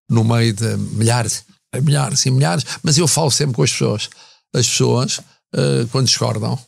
no 0.10 0.24
meio 0.24 0.54
de 0.54 0.78
milhares, 0.78 1.44
milhares 1.82 2.26
e 2.26 2.32
milhares, 2.32 2.66
mas 2.82 2.98
eu 2.98 3.08
falo 3.08 3.32
sempre 3.32 3.56
com 3.56 3.64
as 3.64 3.72
pessoas. 3.72 4.10
As 4.54 4.68
pessoas, 4.68 5.18
uh, 5.56 5.88
quando 5.92 6.06
discordam, 6.06 6.60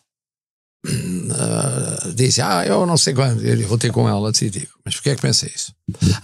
uh, 0.86 2.13
dizem, 2.13 2.44
ah, 2.44 2.65
eu 2.65 2.86
não 2.86 2.98
sei 2.98 3.13
quando, 3.13 3.44
eu 3.44 3.68
vou 3.68 3.77
ter 3.77 3.92
com 3.92 4.08
ela, 4.08 4.32
e 4.42 4.50
digo, 4.50 4.72
mas 4.84 4.96
porquê 4.96 5.12
é 5.12 5.15
que 5.15 5.22
pensa 5.22 5.46
isso? 5.46 5.74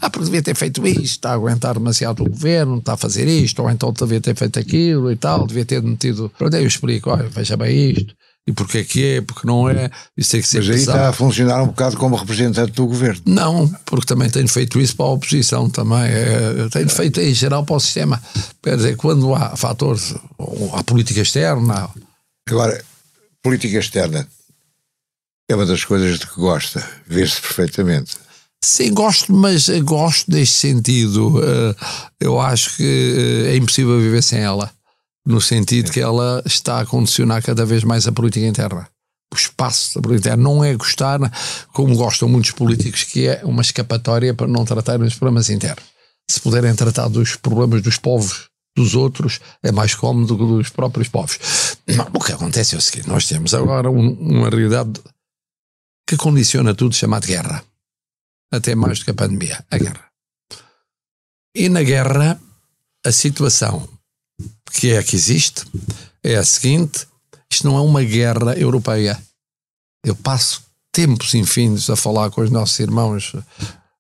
Ah, 0.02 0.10
porque 0.10 0.26
devia 0.26 0.42
ter 0.42 0.56
feito 0.56 0.86
isto, 0.88 1.04
está 1.04 1.32
a 1.32 1.34
aguentar 1.34 1.76
demasiado 1.76 2.24
o 2.24 2.30
governo, 2.30 2.80
está 2.80 2.94
a 2.94 2.98
fazer 2.98 3.28
isto, 3.28 3.62
ou 3.62 3.70
então 3.70 3.94
devia 3.94 4.22
ter 4.22 4.36
feito 4.36 4.60
aquilo 4.60 5.12
e 5.12 5.16
tal, 5.16 5.46
devia 5.46 5.66
ter 5.66 5.82
metido. 5.82 6.32
Pronto, 6.38 6.56
eu 6.56 6.66
explico, 6.66 7.10
olha, 7.12 7.30
veja 7.30 7.56
bem 7.56 7.92
isto, 7.92 8.16
e 8.52 8.54
porquê 8.54 8.78
é 8.80 8.84
que 8.84 9.06
é, 9.06 9.22
porque 9.22 9.48
não 9.48 9.70
é, 9.70 9.90
isso 10.18 10.32
tem 10.32 10.42
que 10.42 10.48
ser 10.48 10.58
Mas 10.60 10.70
aí 10.70 10.74
pesado. 10.76 10.98
está 10.98 11.10
a 11.10 11.14
funcionar 11.14 11.64
um 11.64 11.68
bocado 11.68 11.98
como 11.98 12.16
representante 12.16 12.74
do 12.74 12.86
governo. 12.86 13.22
Não, 13.26 13.68
porque 13.86 14.06
também 14.06 14.30
tenho 14.30 14.48
feito 14.48 14.80
isso 14.80 14.96
para 14.96 15.06
a 15.06 15.10
oposição 15.10 15.70
também. 15.70 16.04
É, 16.04 16.70
tenho 16.72 16.90
feito 16.90 17.20
em 17.20 17.34
geral 17.34 17.66
para 17.66 17.76
o 17.76 17.80
sistema. 17.80 18.22
Quer 18.62 18.76
dizer, 18.78 18.96
quando 18.98 19.34
há 19.34 19.56
fatores, 19.56 20.14
ou 20.38 20.76
há 20.76 20.84
política 20.84 21.22
externa, 21.22 21.90
Agora, 22.50 22.84
política 23.42 23.78
externa 23.78 24.28
é 25.50 25.56
uma 25.56 25.66
das 25.66 25.84
coisas 25.86 26.20
de 26.20 26.28
que 26.28 26.36
gosta, 26.36 26.84
vê-se 27.08 27.40
perfeitamente. 27.42 28.16
Sim, 28.64 28.94
gosto, 28.94 29.34
mas 29.34 29.68
gosto 29.84 30.30
deste 30.30 30.56
sentido. 30.58 31.42
eh, 31.44 31.76
Eu 32.20 32.40
acho 32.40 32.76
que 32.78 32.84
eh, 33.48 33.52
é 33.54 33.56
impossível 33.58 34.00
viver 34.00 34.22
sem 34.22 34.40
ela. 34.40 34.70
No 35.26 35.40
sentido 35.40 35.92
que 35.92 36.00
ela 36.00 36.42
está 36.46 36.80
a 36.80 36.86
condicionar 36.86 37.44
cada 37.44 37.66
vez 37.66 37.84
mais 37.84 38.08
a 38.08 38.12
política 38.12 38.46
interna. 38.46 38.88
O 39.34 39.38
espaço 39.38 39.96
da 39.96 40.02
política 40.02 40.30
interna 40.30 40.44
não 40.44 40.64
é 40.64 40.76
gostar, 40.76 41.20
como 41.72 41.96
gostam 41.96 42.28
muitos 42.28 42.52
políticos, 42.52 43.04
que 43.04 43.28
é 43.28 43.42
uma 43.46 43.62
escapatória 43.62 44.34
para 44.34 44.48
não 44.48 44.66
tratarem 44.66 45.06
os 45.08 45.16
problemas 45.16 45.50
internos. 45.50 45.84
Se 46.30 46.40
puderem 46.40 46.74
tratar 46.76 47.08
dos 47.08 47.36
problemas 47.36 47.82
dos 47.82 47.98
povos 47.98 48.50
dos 48.76 48.96
outros, 48.96 49.40
é 49.64 49.72
mais 49.72 49.94
cómodo 49.96 50.36
do 50.36 50.38
que 50.38 50.46
dos 50.46 50.70
próprios 50.70 51.08
povos. 51.08 51.38
Não, 51.88 52.08
o 52.14 52.20
que 52.20 52.32
acontece 52.32 52.76
é 52.76 52.78
o 52.78 52.82
seguinte: 52.82 53.08
nós 53.08 53.28
temos 53.28 53.54
agora 53.54 53.90
um- 53.90 54.14
uma 54.14 54.50
realidade 54.50 55.00
que 56.08 56.18
condiciona 56.18 56.74
tudo, 56.74 56.96
chamada 56.96 57.28
guerra 57.28 57.64
até 58.52 58.76
mais 58.76 59.00
do 59.00 59.06
que 59.06 59.12
a 59.12 59.14
pandemia, 59.14 59.64
a 59.72 59.78
guerra. 59.78 60.06
E 61.56 61.70
na 61.70 61.84
guerra, 61.84 62.40
a 63.06 63.12
situação 63.12 63.88
que 64.74 64.92
é 64.92 64.98
a 64.98 65.04
que 65.04 65.16
existe 65.16 65.66
é 66.24 66.36
a 66.36 66.44
seguinte: 66.44 67.08
isto 67.52 67.68
não 67.68 67.78
é 67.78 67.82
uma 67.82 68.04
guerra 68.04 68.58
europeia. 68.58 69.22
Eu 70.06 70.16
passo 70.16 70.64
tempos 70.92 71.34
infindos 71.34 71.90
a 71.90 71.96
falar 71.96 72.30
com 72.32 72.42
os 72.42 72.50
nossos 72.50 72.80
irmãos 72.80 73.34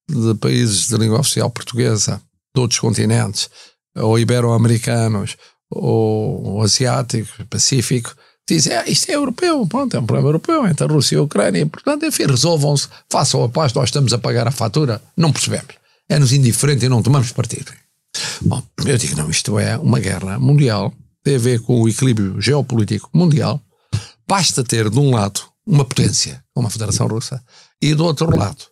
de 0.09 0.33
países 0.35 0.87
de 0.87 0.97
língua 0.97 1.19
oficial 1.19 1.49
portuguesa, 1.49 2.21
de 2.53 2.61
outros 2.61 2.79
continentes, 2.79 3.49
ou 3.95 4.19
ibero-americanos, 4.19 5.37
ou, 5.69 6.61
asiáticos, 6.61 7.31
pacífico, 7.49 8.13
dizem, 8.47 8.75
ah, 8.75 8.83
isto 8.87 9.09
é 9.09 9.15
europeu, 9.15 9.65
pronto, 9.67 9.95
é 9.95 9.99
um 9.99 10.05
problema 10.05 10.29
europeu 10.29 10.67
entre 10.67 10.83
a 10.83 10.87
Rússia 10.87 11.15
e 11.15 11.19
a 11.19 11.21
Ucrânia, 11.21 11.65
portanto, 11.65 12.05
enfim, 12.05 12.25
resolvam-se, 12.25 12.89
façam 13.09 13.43
a 13.43 13.49
paz, 13.49 13.73
nós 13.73 13.85
estamos 13.85 14.11
a 14.11 14.17
pagar 14.17 14.47
a 14.47 14.51
fatura, 14.51 15.01
não 15.15 15.31
percebemos. 15.31 15.75
É-nos 16.09 16.33
indiferente 16.33 16.85
e 16.85 16.89
não 16.89 17.01
tomamos 17.01 17.31
partido. 17.31 17.71
Bom, 18.41 18.61
eu 18.85 18.97
digo, 18.97 19.15
não, 19.15 19.29
isto 19.29 19.57
é 19.59 19.77
uma 19.77 19.99
guerra 19.99 20.39
mundial, 20.39 20.93
tem 21.23 21.35
a 21.35 21.39
ver 21.39 21.61
com 21.61 21.81
o 21.81 21.87
equilíbrio 21.87 22.41
geopolítico 22.41 23.09
mundial, 23.13 23.61
basta 24.27 24.63
ter 24.63 24.89
de 24.89 24.99
um 24.99 25.11
lado 25.11 25.41
uma 25.65 25.85
potência, 25.85 26.43
como 26.53 26.67
a 26.67 26.71
Federação 26.71 27.07
Russa, 27.07 27.43
e 27.81 27.93
do 27.93 28.03
outro 28.03 28.35
lado 28.35 28.71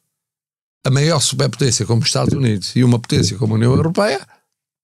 a 0.85 0.89
maior 0.89 1.19
superpotência 1.19 1.85
como 1.85 2.01
os 2.01 2.07
Estados 2.07 2.33
Unidos 2.33 2.75
e 2.75 2.83
uma 2.83 2.99
potência 2.99 3.37
como 3.37 3.53
a 3.53 3.57
União 3.57 3.73
Europeia, 3.73 4.25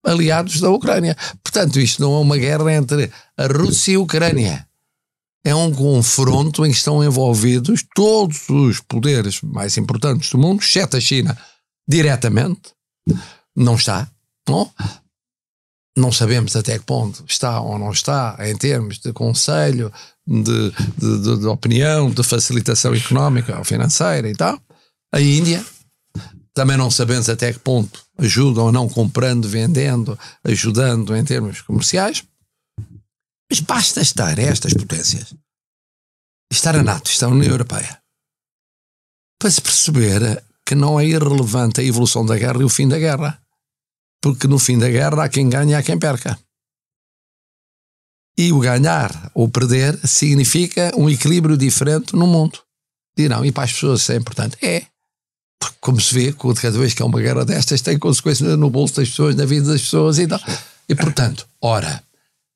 aliados 0.06 0.60
da 0.60 0.70
Ucrânia. 0.70 1.16
Portanto, 1.44 1.80
isto 1.80 2.02
não 2.02 2.16
é 2.16 2.20
uma 2.20 2.38
guerra 2.38 2.74
entre 2.74 3.12
a 3.38 3.48
Rússia 3.48 3.94
e 3.94 3.96
a 3.96 4.00
Ucrânia. 4.00 4.68
É 5.44 5.56
um 5.56 5.72
confronto 5.72 6.66
em 6.66 6.72
que 6.72 6.78
estão 6.78 7.04
envolvidos 7.04 7.84
todos 7.94 8.50
os 8.50 8.80
poderes 8.82 9.42
mais 9.42 9.78
importantes 9.78 10.30
do 10.32 10.38
mundo, 10.38 10.62
exceto 10.62 10.98
a 10.98 11.00
China, 11.00 11.38
diretamente. 11.88 12.74
Não 13.56 13.76
está. 13.76 14.10
Não? 14.48 14.72
Não 15.98 16.12
sabemos 16.12 16.56
até 16.56 16.78
que 16.78 16.86
ponto 16.86 17.24
está 17.28 17.60
ou 17.62 17.80
não 17.80 17.92
está 17.92 18.36
em 18.42 18.58
termos 18.58 19.00
de 19.00 19.14
conselho, 19.14 19.92
de, 20.28 20.72
de, 20.98 21.40
de- 21.40 21.46
opinião, 21.48 22.12
de 22.12 22.22
facilitação 22.22 22.94
económica 22.94 23.58
ou 23.58 23.64
financeira 23.64 24.30
e 24.30 24.34
tal. 24.36 24.62
A 25.14 25.22
Índia, 25.22 25.66
também 26.54 26.76
não 26.76 26.92
sabemos 26.92 27.30
até 27.30 27.54
que 27.54 27.60
ponto 27.60 28.04
ajuda 28.18 28.62
ou 28.62 28.72
não 28.72 28.90
comprando, 28.90 29.48
vendendo, 29.48 30.20
ajudando 30.44 31.16
em 31.16 31.24
termos 31.24 31.62
comerciais. 31.62 32.24
Mas 33.50 33.60
basta 33.62 34.02
estar 34.02 34.38
estas 34.38 34.74
potências, 34.74 35.34
estar 36.52 36.76
a 36.76 36.84
NATO, 36.84 37.10
estar 37.10 37.28
a 37.28 37.30
União 37.30 37.52
Europeia, 37.52 38.02
para 39.40 39.52
se 39.52 39.62
perceber 39.62 40.44
que 40.66 40.76
não 40.76 41.00
é 41.00 41.06
irrelevante 41.06 41.80
a 41.80 41.84
evolução 41.84 42.26
da 42.26 42.38
guerra 42.38 42.62
e 42.62 42.66
o 42.66 42.70
fim 42.70 42.88
da 42.88 42.98
guerra. 42.98 43.40
Porque 44.22 44.48
no 44.48 44.58
fim 44.58 44.78
da 44.78 44.90
guerra 44.90 45.24
há 45.24 45.30
quem 45.30 45.50
ganha 45.50 45.72
e 45.72 45.76
há 45.76 45.84
quem 45.84 46.00
perca. 46.00 46.40
E 48.38 48.52
o 48.52 48.60
ganhar 48.60 49.32
ou 49.34 49.48
perder 49.48 49.98
significa 50.06 50.92
um 50.98 51.10
equilíbrio 51.10 51.58
diferente 51.58 52.16
no 52.16 52.28
mundo. 52.28 52.60
Dirão, 53.18 53.46
e 53.46 53.52
para 53.52 53.64
as 53.64 53.74
pessoas 53.74 54.02
isso 54.02 54.12
é 54.12 54.16
importante? 54.18 54.58
É. 54.62 54.86
Porque, 55.58 55.78
como 55.80 56.02
se 56.02 56.14
vê, 56.14 56.34
cada 56.34 56.78
vez 56.78 56.94
que 56.94 57.02
há 57.02 57.06
uma 57.06 57.22
guerra 57.22 57.46
destas, 57.46 57.82
tem 57.82 57.98
consequências 57.98 58.58
no 58.58 58.70
bolso 58.70 58.98
das 58.98 59.10
pessoas, 59.10 59.36
na 59.36 59.46
vida 59.46 59.72
das 59.72 59.82
pessoas 59.82 60.20
e 60.20 60.28
tal. 60.28 60.40
E, 60.90 60.94
portanto, 60.94 61.48
ora, 61.62 62.04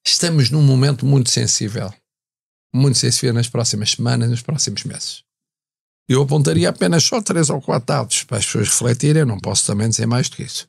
estamos 0.06 0.50
num 0.50 0.62
momento 0.62 1.06
muito 1.06 1.30
sensível. 1.30 1.94
Muito 2.76 2.98
sensível 2.98 3.34
nas 3.34 3.48
próximas 3.48 3.92
semanas, 3.92 4.30
nos 4.30 4.42
próximos 4.42 4.84
meses. 4.84 5.24
Eu 6.10 6.22
apontaria 6.24 6.70
apenas 6.70 7.04
só 7.04 7.22
três 7.22 7.50
ou 7.50 7.62
quatro 7.62 7.88
dados 7.88 8.24
para 8.24 8.38
as 8.38 8.46
pessoas 8.46 8.68
refletirem, 8.68 9.22
eu 9.22 9.26
não 9.26 9.40
posso 9.40 9.66
também 9.66 9.90
dizer 9.90 10.06
mais 10.06 10.28
do 10.28 10.36
que 10.36 10.44
isso. 10.44 10.68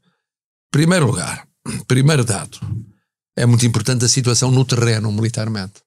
Primeiro 0.70 1.06
lugar, 1.06 1.48
primeiro 1.88 2.24
dado, 2.24 2.58
é 3.36 3.44
muito 3.44 3.66
importante 3.66 4.04
a 4.04 4.08
situação 4.08 4.50
no 4.52 4.64
terreno 4.64 5.10
militarmente. 5.10 5.82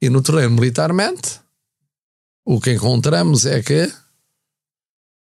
E 0.00 0.08
no 0.08 0.22
terreno 0.22 0.54
militarmente, 0.54 1.40
o 2.44 2.60
que 2.60 2.72
encontramos 2.72 3.44
é 3.44 3.62
que 3.62 3.92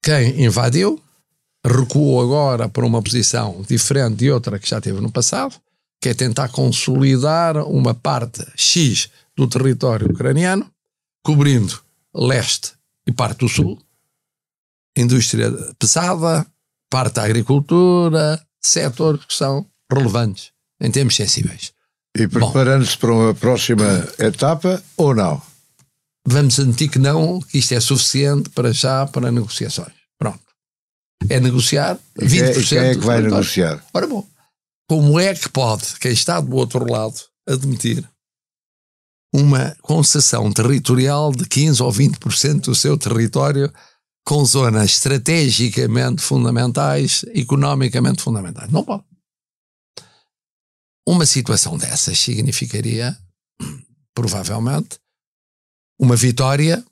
quem 0.03 0.43
invadiu 0.45 1.01
recuou 1.65 2.21
agora 2.21 2.69
para 2.69 2.85
uma 2.85 3.01
posição 3.01 3.63
diferente 3.67 4.17
de 4.17 4.31
outra 4.31 4.59
que 4.59 4.69
já 4.69 4.79
teve 4.79 5.01
no 5.01 5.11
passado, 5.11 5.55
que 5.99 6.09
é 6.09 6.13
tentar 6.13 6.49
consolidar 6.49 7.57
uma 7.57 7.95
parte 7.95 8.45
X 8.55 9.09
do 9.35 9.47
território 9.47 10.11
ucraniano, 10.11 10.71
cobrindo 11.23 11.81
leste 12.13 12.73
e 13.07 13.11
parte 13.11 13.39
do 13.39 13.49
sul, 13.49 13.81
indústria 14.95 15.51
pesada, 15.79 16.45
parte 16.89 17.15
da 17.15 17.23
agricultura, 17.23 18.41
setores 18.63 19.25
que 19.25 19.33
são 19.33 19.65
relevantes 19.91 20.51
em 20.81 20.91
termos 20.91 21.15
sensíveis. 21.15 21.73
E 22.15 22.27
preparando-se 22.27 22.97
para 22.97 23.13
uma 23.13 23.33
próxima 23.33 24.07
etapa 24.17 24.81
ou 24.95 25.13
não? 25.13 25.41
Vamos 26.27 26.59
admitir 26.59 26.89
que 26.89 26.99
não, 26.99 27.39
que 27.39 27.59
isto 27.59 27.73
é 27.73 27.79
suficiente 27.79 28.49
para 28.49 28.73
já 28.73 29.05
para 29.05 29.31
negociações. 29.31 29.93
Pronto. 30.19 30.41
É 31.29 31.39
negociar 31.39 31.97
20%. 32.19 32.61
E 32.61 32.65
quem 32.65 32.77
é 32.79 32.95
que 32.95 33.05
vai 33.05 33.21
negociar? 33.21 33.83
Ora 33.93 34.07
bom, 34.07 34.27
como 34.89 35.19
é 35.19 35.33
que 35.33 35.49
pode 35.49 35.99
quem 35.99 36.11
está 36.11 36.39
do 36.41 36.55
outro 36.55 36.89
lado 36.91 37.15
admitir 37.47 38.07
uma 39.33 39.75
concessão 39.81 40.51
territorial 40.51 41.31
de 41.31 41.45
15 41.45 41.83
ou 41.83 41.91
20% 41.91 42.61
do 42.61 42.75
seu 42.75 42.97
território 42.97 43.71
com 44.27 44.43
zonas 44.43 44.91
estrategicamente 44.91 46.21
fundamentais, 46.21 47.23
economicamente 47.33 48.21
fundamentais? 48.21 48.69
Não 48.69 48.83
pode. 48.83 49.05
Uma 51.07 51.25
situação 51.25 51.77
dessas 51.77 52.19
significaria, 52.19 53.17
provavelmente, 54.13 54.99
uma 55.97 56.17
vitória 56.17 56.85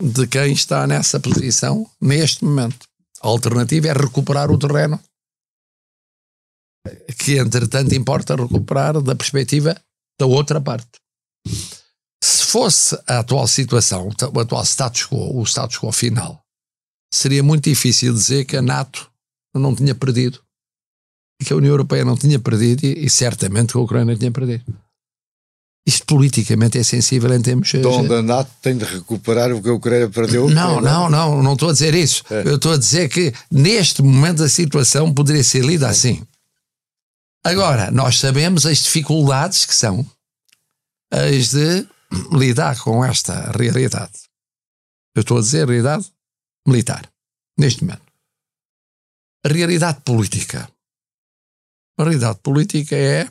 de 0.00 0.28
quem 0.28 0.52
está 0.52 0.86
nessa 0.86 1.18
posição 1.18 1.90
neste 2.00 2.44
momento. 2.44 2.86
A 3.20 3.26
alternativa 3.26 3.88
é 3.88 3.92
recuperar 3.92 4.48
o 4.52 4.58
terreno, 4.58 5.02
que 7.18 7.36
entretanto 7.36 7.96
importa 7.96 8.36
recuperar 8.36 9.02
da 9.02 9.16
perspectiva 9.16 9.74
da 10.20 10.26
outra 10.26 10.60
parte. 10.60 11.00
Se 12.22 12.44
fosse 12.44 12.94
a 13.08 13.18
atual 13.18 13.48
situação, 13.48 14.08
o 14.32 14.38
atual 14.38 14.62
status 14.62 15.02
quo, 15.08 15.40
o 15.40 15.44
status 15.44 15.78
quo 15.78 15.90
final, 15.90 16.43
seria 17.14 17.42
muito 17.42 17.64
difícil 17.64 18.12
dizer 18.12 18.44
que 18.44 18.56
a 18.56 18.62
NATO 18.62 19.10
não 19.54 19.74
tinha 19.74 19.94
perdido 19.94 20.40
que 21.44 21.52
a 21.52 21.56
União 21.56 21.72
Europeia 21.72 22.04
não 22.04 22.16
tinha 22.16 22.38
perdido 22.38 22.84
e, 22.84 23.04
e 23.04 23.10
certamente 23.10 23.72
que 23.72 23.78
a 23.78 23.80
Ucrânia 23.80 24.16
tinha 24.16 24.30
perdido. 24.30 24.64
Isto 25.86 26.06
politicamente 26.06 26.78
é 26.78 26.82
sensível 26.82 27.32
em 27.34 27.42
termos. 27.42 27.72
Então 27.74 28.00
a 28.16 28.22
NATO 28.22 28.50
tem 28.62 28.76
de 28.76 28.84
recuperar 28.84 29.52
o 29.52 29.62
que 29.62 29.68
a 29.68 29.74
Ucrânia 29.74 30.08
perdeu? 30.08 30.48
Não, 30.48 30.80
não, 30.80 31.10
não, 31.10 31.42
não 31.42 31.52
estou 31.52 31.68
a 31.68 31.72
dizer 31.72 31.94
isso. 31.94 32.24
É. 32.30 32.42
Eu 32.46 32.56
estou 32.56 32.72
a 32.72 32.78
dizer 32.78 33.08
que 33.10 33.34
neste 33.50 34.00
momento 34.00 34.42
a 34.42 34.48
situação 34.48 35.12
poderia 35.12 35.44
ser 35.44 35.62
lida 35.62 35.86
assim. 35.88 36.22
Agora, 37.44 37.90
nós 37.90 38.18
sabemos 38.18 38.64
as 38.64 38.78
dificuldades 38.78 39.66
que 39.66 39.74
são 39.74 40.06
as 41.12 41.50
de 41.50 41.86
lidar 42.32 42.78
com 42.80 43.04
esta 43.04 43.52
realidade. 43.52 44.12
Eu 45.14 45.20
estou 45.20 45.36
a 45.36 45.40
dizer 45.40 45.66
realidade 45.66 46.06
militar, 46.66 47.10
neste 47.58 47.84
momento. 47.84 48.02
A 49.44 49.48
realidade 49.48 50.00
política 50.02 50.68
a 51.98 52.02
realidade 52.02 52.40
política 52.40 52.96
é 52.96 53.28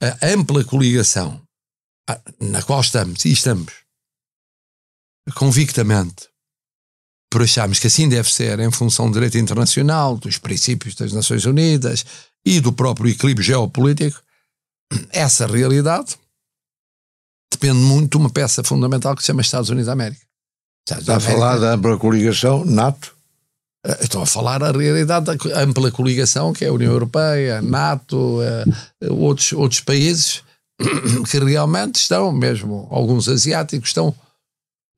a 0.00 0.26
ampla 0.26 0.64
coligação 0.64 1.40
na 2.40 2.62
qual 2.62 2.80
estamos 2.80 3.24
e 3.24 3.32
estamos 3.32 3.72
convictamente 5.34 6.30
por 7.30 7.42
acharmos 7.42 7.78
que 7.78 7.86
assim 7.86 8.08
deve 8.08 8.32
ser 8.32 8.58
em 8.60 8.70
função 8.70 9.08
do 9.08 9.14
direito 9.14 9.38
internacional, 9.38 10.16
dos 10.16 10.38
princípios 10.38 10.94
das 10.94 11.12
Nações 11.12 11.44
Unidas 11.44 12.04
e 12.44 12.60
do 12.60 12.72
próprio 12.72 13.10
equilíbrio 13.10 13.44
geopolítico, 13.44 14.22
essa 15.10 15.46
realidade 15.46 16.18
depende 17.52 17.78
muito 17.78 18.12
de 18.12 18.16
uma 18.16 18.30
peça 18.30 18.64
fundamental 18.64 19.14
que 19.14 19.22
se 19.22 19.26
chama 19.26 19.42
Estados 19.42 19.70
Unidos 19.70 19.86
da 19.86 19.92
América. 19.92 20.26
Está 20.88 21.16
a 21.16 21.20
falar 21.20 21.58
da 21.58 21.74
ampla 21.74 21.96
coligação 21.96 22.64
NATO? 22.64 23.14
Eh, 23.86 23.98
estou 24.02 24.22
a 24.22 24.26
falar 24.26 24.62
a 24.62 24.72
realidade 24.72 25.26
da 25.26 25.60
ampla 25.60 25.90
coligação, 25.90 26.52
que 26.52 26.64
é 26.64 26.68
a 26.68 26.72
União 26.72 26.92
Europeia, 26.92 27.58
a 27.58 27.62
NATO, 27.62 28.40
a, 28.40 28.44
eh, 29.04 29.10
outros, 29.10 29.52
outros 29.52 29.80
países 29.80 30.42
que 31.30 31.38
realmente 31.38 31.96
estão, 31.96 32.32
mesmo 32.32 32.88
alguns 32.90 33.28
asiáticos, 33.28 33.90
estão 33.90 34.14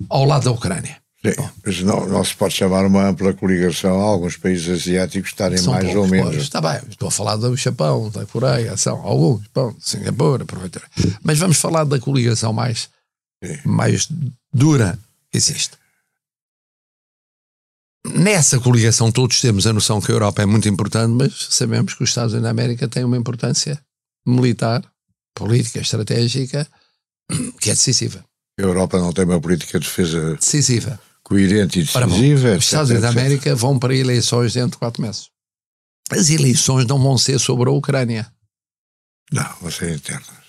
ao 0.09 0.25
lado 0.25 0.45
da 0.45 0.51
Ucrânia. 0.51 0.97
Sim, 1.25 1.49
mas 1.65 1.81
não, 1.81 2.07
não 2.07 2.23
se 2.23 2.35
pode 2.35 2.53
chamar 2.53 2.85
uma 2.85 3.09
ampla 3.09 3.33
coligação 3.33 3.99
alguns 3.99 4.37
países 4.37 4.69
asiáticos 4.69 5.31
estarem 5.31 5.57
São 5.57 5.73
mais 5.73 5.87
poucos, 5.87 6.03
ou 6.03 6.09
menos. 6.09 6.37
Está 6.37 6.61
bem, 6.61 6.81
estou 6.91 7.09
a 7.09 7.11
falar 7.11 7.37
do 7.37 7.57
Japão, 7.57 8.11
da 8.11 8.27
Coreia, 8.27 8.77
são 8.77 9.01
alguns, 9.01 9.43
bom, 9.55 9.75
Singapura, 9.81 10.45
porventura. 10.45 10.85
Mas 11.23 11.39
vamos 11.39 11.57
falar 11.57 11.85
da 11.85 11.99
coligação 11.99 12.53
mais, 12.53 12.91
mais 13.65 14.07
dura 14.53 14.99
existe. 15.37 15.77
Nessa 18.07 18.61
coligação 18.61 19.11
todos 19.11 19.41
temos 19.41 19.67
a 19.67 19.73
noção 19.73 20.01
que 20.01 20.13
a 20.13 20.15
Europa 20.15 20.43
é 20.43 20.47
muito 20.47 20.69
importante, 20.69 21.11
mas 21.11 21.49
sabemos 21.51 21.95
que 21.95 22.03
os 22.03 22.11
Estados 22.11 22.33
Unidos 22.33 22.45
da 22.45 22.51
América 22.51 22.87
têm 22.87 23.03
uma 23.03 23.17
importância 23.17 23.81
militar, 24.27 24.85
política, 25.35 25.81
estratégica, 25.81 26.69
que 27.61 27.71
é 27.71 27.73
decisiva. 27.73 28.25
A 28.59 28.63
Europa 28.63 28.99
não 28.99 29.13
tem 29.13 29.25
uma 29.25 29.41
política 29.41 29.81
de 29.81 29.87
defesa 29.87 30.35
decisiva, 30.35 31.01
coerente 31.23 31.81
e 31.81 31.83
decisiva. 31.83 32.57
Os 32.57 32.65
Estados 32.65 32.91
Unidos 32.91 33.03
da 33.03 33.21
América 33.21 33.55
vão 33.55 33.79
para 33.79 33.95
eleições 33.95 34.53
dentro 34.53 34.73
de 34.73 34.79
quatro 34.79 35.03
meses. 35.03 35.29
As 36.11 36.29
eleições 36.29 36.87
não 36.87 37.03
vão 37.03 37.17
ser 37.17 37.41
sobre 37.41 37.69
a 37.71 37.73
Ucrânia. 37.73 38.31
Não, 39.33 39.57
vão 39.61 39.71
ser 39.71 39.95
internas. 39.95 40.45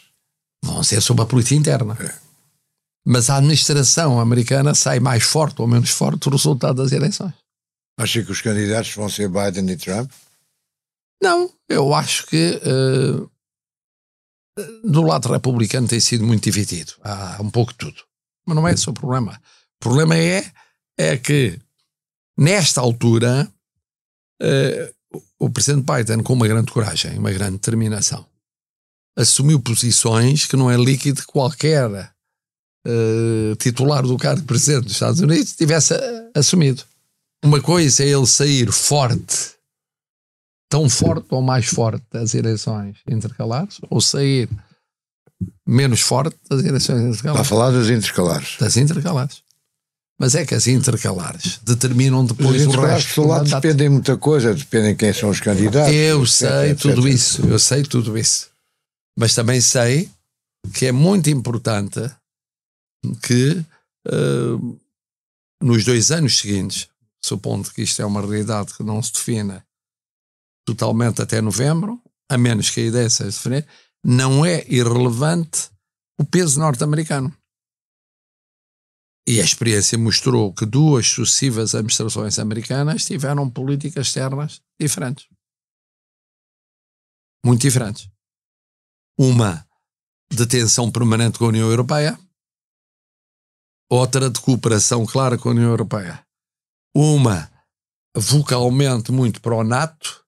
Vão 0.63 0.83
ser 0.83 1.01
sobre 1.01 1.23
a 1.23 1.25
política 1.25 1.55
interna. 1.55 1.97
É. 1.99 2.24
Mas 3.05 3.29
a 3.29 3.37
administração 3.37 4.19
americana 4.19 4.73
sai 4.73 4.99
mais 4.99 5.23
forte 5.23 5.61
ou 5.61 5.67
menos 5.67 5.91
forte 5.91 6.21
do 6.21 6.31
resultado 6.31 6.81
das 6.81 6.91
eleições. 6.91 7.33
Acha 7.99 8.23
que 8.23 8.31
os 8.31 8.41
candidatos 8.41 8.93
vão 8.95 9.07
ser 9.07 9.29
Biden 9.29 9.69
e 9.69 9.77
Trump? 9.77 10.11
Não, 11.21 11.53
eu 11.69 11.93
acho 11.93 12.25
que 12.25 12.59
uh, 12.65 13.31
do 14.83 15.01
lado 15.03 15.31
republicano 15.31 15.87
tem 15.87 15.99
sido 15.99 16.25
muito 16.25 16.43
dividido. 16.43 16.93
Há 17.03 17.37
um 17.41 17.49
pouco 17.49 17.71
de 17.71 17.77
tudo. 17.77 18.03
Mas 18.45 18.55
não 18.55 18.67
é 18.67 18.73
esse 18.73 18.89
o 18.89 18.93
problema. 18.93 19.39
O 19.77 19.79
problema 19.79 20.17
é, 20.17 20.51
é 20.97 21.17
que, 21.17 21.59
nesta 22.37 22.81
altura, 22.81 23.49
uh, 24.41 25.19
o 25.39 25.49
presidente 25.49 25.85
Biden, 25.85 26.23
com 26.23 26.33
uma 26.33 26.47
grande 26.47 26.71
coragem, 26.71 27.17
uma 27.17 27.31
grande 27.31 27.53
determinação, 27.53 28.25
assumiu 29.17 29.59
posições 29.61 30.45
que 30.45 30.57
não 30.57 30.69
é 30.69 30.75
líquido 30.75 31.25
qualquer 31.25 32.14
uh, 32.85 33.55
titular 33.57 34.03
do 34.03 34.17
cargo 34.17 34.41
de 34.41 34.47
presidente 34.47 34.83
dos 34.83 34.93
Estados 34.93 35.19
Unidos 35.19 35.53
tivesse 35.55 35.93
assumido. 36.33 36.83
Uma 37.43 37.61
coisa 37.61 38.03
é 38.03 38.07
ele 38.07 38.25
sair 38.25 38.71
forte, 38.71 39.51
tão 40.69 40.89
forte 40.89 41.27
ou 41.29 41.41
mais 41.41 41.65
forte 41.67 42.03
das 42.11 42.33
eleições 42.33 42.97
intercalares, 43.07 43.79
ou 43.89 44.01
sair 44.01 44.49
menos 45.65 46.01
forte 46.01 46.35
das 46.49 46.63
eleições 46.63 47.01
intercalares. 47.01 47.41
Está 47.41 47.55
a 47.55 47.57
falar 47.57 47.71
das 47.71 47.89
intercalares. 47.89 48.57
Das 48.59 48.77
intercalares. 48.77 49.43
Mas 50.17 50.33
é 50.33 50.45
que 50.45 50.55
as 50.55 50.65
intercalares 50.65 51.59
determinam 51.61 52.25
depois 52.25 52.65
o 52.65 52.81
resto 52.81 53.21
do 53.21 53.27
lado 53.27 53.49
dependem 53.49 53.87
de 53.87 53.89
muita 53.89 54.15
coisa, 54.15 54.53
dependem 54.53 54.95
quem 54.95 55.11
são 55.11 55.29
os 55.29 55.41
candidatos. 55.41 55.93
Eu 55.93 56.25
sei 56.25 56.71
etc, 56.71 56.81
tudo 56.81 57.07
etc. 57.07 57.15
isso, 57.15 57.45
eu 57.45 57.59
sei 57.59 57.83
tudo 57.83 58.17
isso. 58.17 58.47
Mas 59.17 59.35
também 59.35 59.59
sei 59.59 60.09
que 60.73 60.85
é 60.85 60.91
muito 60.91 61.29
importante 61.29 61.99
que 63.13 63.63
uh, 64.07 64.79
nos 65.61 65.83
dois 65.83 66.11
anos 66.11 66.39
seguintes 66.39 66.89
supondo 67.25 67.71
que 67.71 67.81
isto 67.81 68.01
é 68.01 68.05
uma 68.05 68.21
realidade 68.21 68.73
que 68.75 68.83
não 68.83 69.01
se 69.01 69.11
defina 69.11 69.65
totalmente 70.65 71.21
até 71.21 71.41
novembro, 71.41 72.01
a 72.29 72.37
menos 72.37 72.69
que 72.69 72.81
a 72.81 72.85
ideia 72.85 73.09
seja 73.09 73.31
definir, 73.31 73.67
não 74.03 74.45
é 74.45 74.63
irrelevante 74.67 75.69
o 76.19 76.25
peso 76.25 76.59
norte-americano. 76.59 77.35
E 79.27 79.41
a 79.41 79.43
experiência 79.43 79.97
mostrou 79.97 80.53
que 80.53 80.65
duas 80.65 81.07
sucessivas 81.07 81.73
administrações 81.73 82.37
americanas 82.37 83.05
tiveram 83.05 83.49
políticas 83.49 84.07
externas 84.07 84.61
diferentes. 84.79 85.27
Muito 87.43 87.61
diferentes. 87.61 88.07
Uma 89.17 89.67
de 90.31 90.45
tensão 90.45 90.91
permanente 90.91 91.39
com 91.39 91.45
a 91.45 91.49
União 91.49 91.69
Europeia, 91.69 92.19
outra 93.89 94.29
de 94.29 94.39
cooperação 94.39 95.05
clara 95.05 95.37
com 95.37 95.49
a 95.49 95.51
União 95.51 95.69
Europeia 95.69 96.25
uma 96.95 97.51
vocalmente 98.15 99.11
muito 99.11 99.41
para 99.41 99.55
o 99.55 99.63
NATO, 99.63 100.23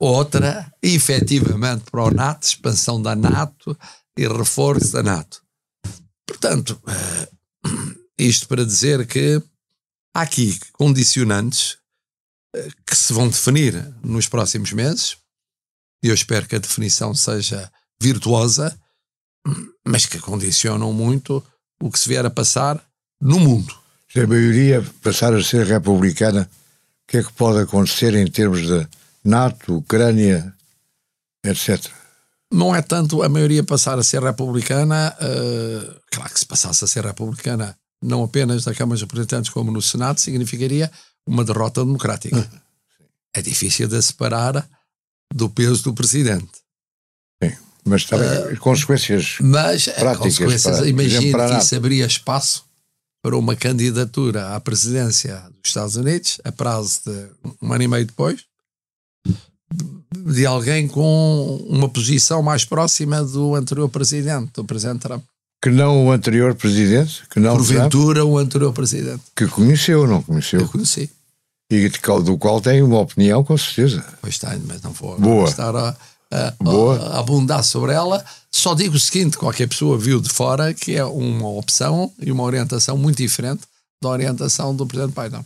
outra 0.00 0.72
efetivamente 0.82 1.84
para 1.90 2.04
o 2.04 2.10
NATO, 2.10 2.44
expansão 2.44 3.00
da 3.00 3.14
NATO 3.14 3.78
e 4.16 4.26
reforço 4.26 4.92
da 4.92 5.02
NATO. 5.02 5.44
Portanto, 6.26 6.80
eh, 6.88 7.30
isto 8.18 8.48
para 8.48 8.64
dizer 8.64 9.06
que 9.06 9.42
há 10.14 10.22
aqui 10.22 10.58
condicionantes 10.72 11.76
eh, 12.56 12.70
que 12.86 12.96
se 12.96 13.12
vão 13.12 13.28
definir 13.28 13.74
nos 14.02 14.26
próximos 14.26 14.72
meses. 14.72 15.18
E 16.02 16.08
eu 16.08 16.14
espero 16.14 16.46
que 16.46 16.56
a 16.56 16.60
definição 16.60 17.14
seja 17.14 17.70
virtuosa, 18.00 18.78
mas 19.86 20.06
que 20.06 20.18
condicionam 20.18 20.92
muito 20.92 21.44
o 21.80 21.90
que 21.90 21.98
se 21.98 22.08
vier 22.08 22.24
a 22.24 22.30
passar 22.30 22.82
no 23.20 23.38
mundo. 23.38 23.74
Se 24.08 24.20
a 24.20 24.26
maioria 24.26 24.84
passar 25.02 25.34
a 25.34 25.42
ser 25.42 25.66
republicana, 25.66 26.48
o 27.02 27.10
que 27.10 27.18
é 27.18 27.22
que 27.22 27.32
pode 27.32 27.60
acontecer 27.60 28.14
em 28.14 28.30
termos 28.30 28.66
de 28.66 28.86
NATO, 29.24 29.78
Ucrânia, 29.78 30.54
etc? 31.44 31.84
Não 32.52 32.74
é 32.74 32.80
tanto 32.80 33.22
a 33.22 33.28
maioria 33.28 33.64
passar 33.64 33.98
a 33.98 34.04
ser 34.04 34.22
republicana, 34.22 35.14
uh, 35.20 36.00
claro 36.10 36.32
que 36.32 36.38
se 36.38 36.46
passasse 36.46 36.84
a 36.84 36.88
ser 36.88 37.04
republicana, 37.04 37.76
não 38.02 38.22
apenas 38.22 38.64
na 38.64 38.74
Câmara 38.74 38.94
dos 38.94 39.02
Representantes 39.02 39.50
como 39.50 39.72
no 39.72 39.82
Senado, 39.82 40.20
significaria 40.20 40.90
uma 41.26 41.44
derrota 41.44 41.84
democrática. 41.84 42.48
é 43.34 43.42
difícil 43.42 43.88
de 43.88 44.00
separar 44.00 44.68
do 45.34 45.50
peso 45.50 45.82
do 45.82 45.94
presidente. 45.94 46.63
Mas 47.84 48.04
também 48.04 48.54
uh, 48.54 48.58
consequências 48.58 49.36
mas, 49.40 49.84
práticas. 49.84 50.38
Consequências, 50.38 50.78
para, 50.78 50.88
imagine 50.88 51.32
que 51.32 51.58
isso 51.58 51.76
abria 51.76 52.06
espaço 52.06 52.64
para 53.22 53.36
uma 53.36 53.56
candidatura 53.56 54.54
à 54.54 54.60
presidência 54.60 55.36
dos 55.60 55.70
Estados 55.70 55.96
Unidos, 55.96 56.40
a 56.44 56.52
prazo 56.52 57.00
de 57.06 57.26
um 57.62 57.72
ano 57.72 57.82
e 57.82 57.88
meio 57.88 58.06
depois, 58.06 58.44
de 60.14 60.46
alguém 60.46 60.86
com 60.86 61.56
uma 61.68 61.88
posição 61.88 62.42
mais 62.42 62.64
próxima 62.64 63.22
do 63.22 63.54
anterior 63.54 63.88
presidente, 63.88 64.50
do 64.54 64.64
presidente 64.64 65.00
Trump. 65.00 65.24
Que 65.62 65.70
não 65.70 66.06
o 66.06 66.12
anterior 66.12 66.54
presidente? 66.54 67.22
Que 67.30 67.40
não 67.40 67.56
Porventura 67.56 68.20
Trump, 68.20 68.32
o 68.32 68.38
anterior 68.38 68.72
presidente. 68.72 69.22
Que 69.34 69.46
conheceu, 69.46 70.06
não 70.06 70.22
conheceu? 70.22 70.60
Eu 70.60 70.68
conheci. 70.68 71.10
E 71.70 71.88
do 72.22 72.36
qual 72.36 72.60
tem 72.60 72.82
uma 72.82 73.00
opinião, 73.00 73.42
com 73.42 73.56
certeza. 73.56 74.04
Pois 74.20 74.38
tenho, 74.38 74.62
mas 74.66 74.82
não 74.82 74.92
vou 74.92 75.18
Boa. 75.18 75.48
estar 75.48 75.74
a, 75.74 75.96
a, 76.34 77.18
abundar 77.18 77.62
sobre 77.62 77.92
ela. 77.92 78.24
Só 78.50 78.74
digo 78.74 78.96
o 78.96 79.00
seguinte: 79.00 79.38
qualquer 79.38 79.68
pessoa 79.68 79.96
viu 79.96 80.20
de 80.20 80.28
fora 80.28 80.74
que 80.74 80.94
é 80.94 81.04
uma 81.04 81.48
opção 81.48 82.12
e 82.20 82.32
uma 82.32 82.42
orientação 82.42 82.96
muito 82.96 83.18
diferente 83.18 83.62
da 84.02 84.08
orientação 84.08 84.74
do 84.74 84.86
presidente 84.86 85.14
Biden. 85.18 85.44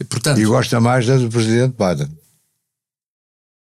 E, 0.00 0.04
portanto, 0.04 0.40
e 0.40 0.44
gosta 0.44 0.80
mais 0.80 1.06
da 1.06 1.16
do 1.16 1.28
presidente 1.28 1.74
Biden. 1.76 2.10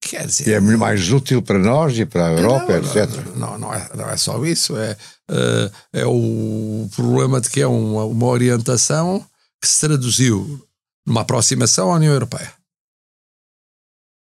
Quer 0.04 0.26
dizer, 0.26 0.44
que 0.44 0.52
é 0.52 0.60
mais 0.60 1.12
útil 1.12 1.44
para 1.44 1.60
nós 1.60 1.98
e 1.98 2.06
para 2.06 2.28
a 2.28 2.32
Europa, 2.32 2.68
não, 2.68 2.76
etc. 2.78 3.36
Não, 3.36 3.58
não, 3.58 3.74
é, 3.74 3.90
não 3.96 4.10
é 4.10 4.18
só 4.18 4.44
isso. 4.44 4.76
É, 4.76 4.98
uh, 5.30 5.72
é 5.94 6.06
o 6.06 6.90
problema 6.96 7.40
de 7.40 7.50
que 7.50 7.62
é 7.62 7.68
uma, 7.68 8.06
uma 8.06 8.26
orientação 8.26 9.24
que 9.62 9.68
se 9.68 9.80
traduziu 9.80 10.68
numa 11.06 11.22
aproximação 11.22 11.92
à 11.92 11.96
União 11.96 12.12
Europeia 12.12 12.52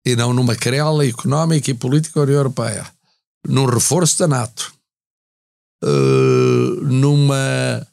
e 0.06 0.16
não 0.16 0.34
numa 0.34 0.56
querela 0.56 1.06
económica 1.06 1.70
e 1.70 1.76
política 1.76 2.20
à 2.20 2.24
União 2.24 2.38
Europeia, 2.38 2.92
num 3.48 3.66
reforço 3.66 4.20
da 4.20 4.28
NATO, 4.28 4.74
uh, 5.84 6.82
numa, 6.86 7.88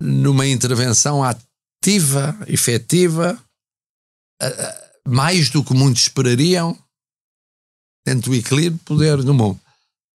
numa 0.00 0.46
intervenção 0.46 1.22
ativa, 1.24 2.36
efetiva, 2.46 3.38
uh, 4.42 5.08
mais 5.08 5.50
do 5.50 5.64
que 5.64 5.74
muitos 5.74 6.02
esperariam 6.02 6.78
dentro 8.06 8.30
do 8.30 8.36
equilíbrio 8.36 8.78
de 8.78 8.84
poder 8.84 9.18
no 9.18 9.34
mundo. 9.34 9.60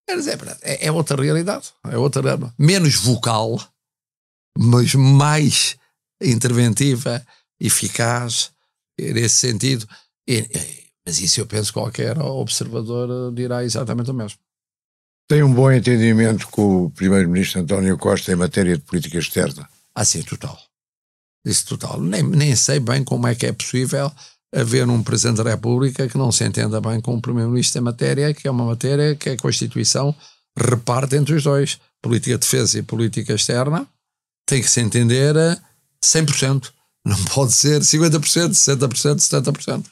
Dizer, 0.09 0.39
é, 0.61 0.87
é 0.87 0.91
outra 0.91 1.21
realidade, 1.21 1.73
é 1.85 1.97
outra 1.97 2.21
menos 2.57 2.95
vocal, 2.95 3.61
mas 4.57 4.95
mais 4.95 5.77
interventiva, 6.21 7.25
eficaz, 7.59 8.51
nesse 8.97 9.35
sentido. 9.35 9.87
E, 10.27 10.86
mas 11.07 11.21
isso 11.21 11.39
eu 11.39 11.45
penso 11.45 11.71
que 11.71 11.79
qualquer 11.79 12.19
observador 12.19 13.33
dirá 13.33 13.63
exatamente 13.63 14.11
o 14.11 14.13
mesmo. 14.13 14.37
Tem 15.25 15.41
um 15.41 15.53
bom 15.53 15.71
entendimento 15.71 16.49
com 16.49 16.83
o 16.83 16.89
primeiro-ministro 16.89 17.61
António 17.61 17.97
Costa 17.97 18.33
em 18.33 18.35
matéria 18.35 18.75
de 18.75 18.83
política 18.83 19.17
externa? 19.17 19.69
Ah, 19.95 20.03
sim, 20.03 20.21
total. 20.21 20.59
Isso 21.45 21.65
total. 21.65 22.01
Nem, 22.01 22.23
nem 22.23 22.53
sei 22.57 22.81
bem 22.81 23.05
como 23.05 23.25
é 23.25 23.33
que 23.33 23.45
é 23.45 23.53
possível 23.53 24.11
haver 24.53 24.85
um 24.89 25.01
Presidente 25.01 25.41
da 25.41 25.49
República 25.49 26.09
que 26.09 26.17
não 26.17 26.29
se 26.29 26.43
entenda 26.43 26.81
bem 26.81 26.99
com 26.99 27.15
o 27.15 27.21
Primeiro-Ministro 27.21 27.79
em 27.79 27.85
matéria, 27.85 28.33
que 28.33 28.45
é 28.45 28.51
uma 28.51 28.65
matéria 28.65 29.15
que 29.15 29.29
a 29.29 29.37
Constituição 29.37 30.13
reparte 30.57 31.15
entre 31.15 31.35
os 31.35 31.43
dois. 31.43 31.79
Política 32.01 32.37
de 32.37 32.41
defesa 32.41 32.79
e 32.79 32.83
política 32.83 33.33
externa 33.33 33.87
tem 34.45 34.61
que 34.61 34.69
se 34.69 34.81
entender 34.81 35.37
a 35.37 35.57
100%. 36.03 36.69
Não 37.05 37.23
pode 37.33 37.53
ser 37.53 37.79
50%, 37.79 38.49
60%, 38.49 39.19
70%. 39.19 39.85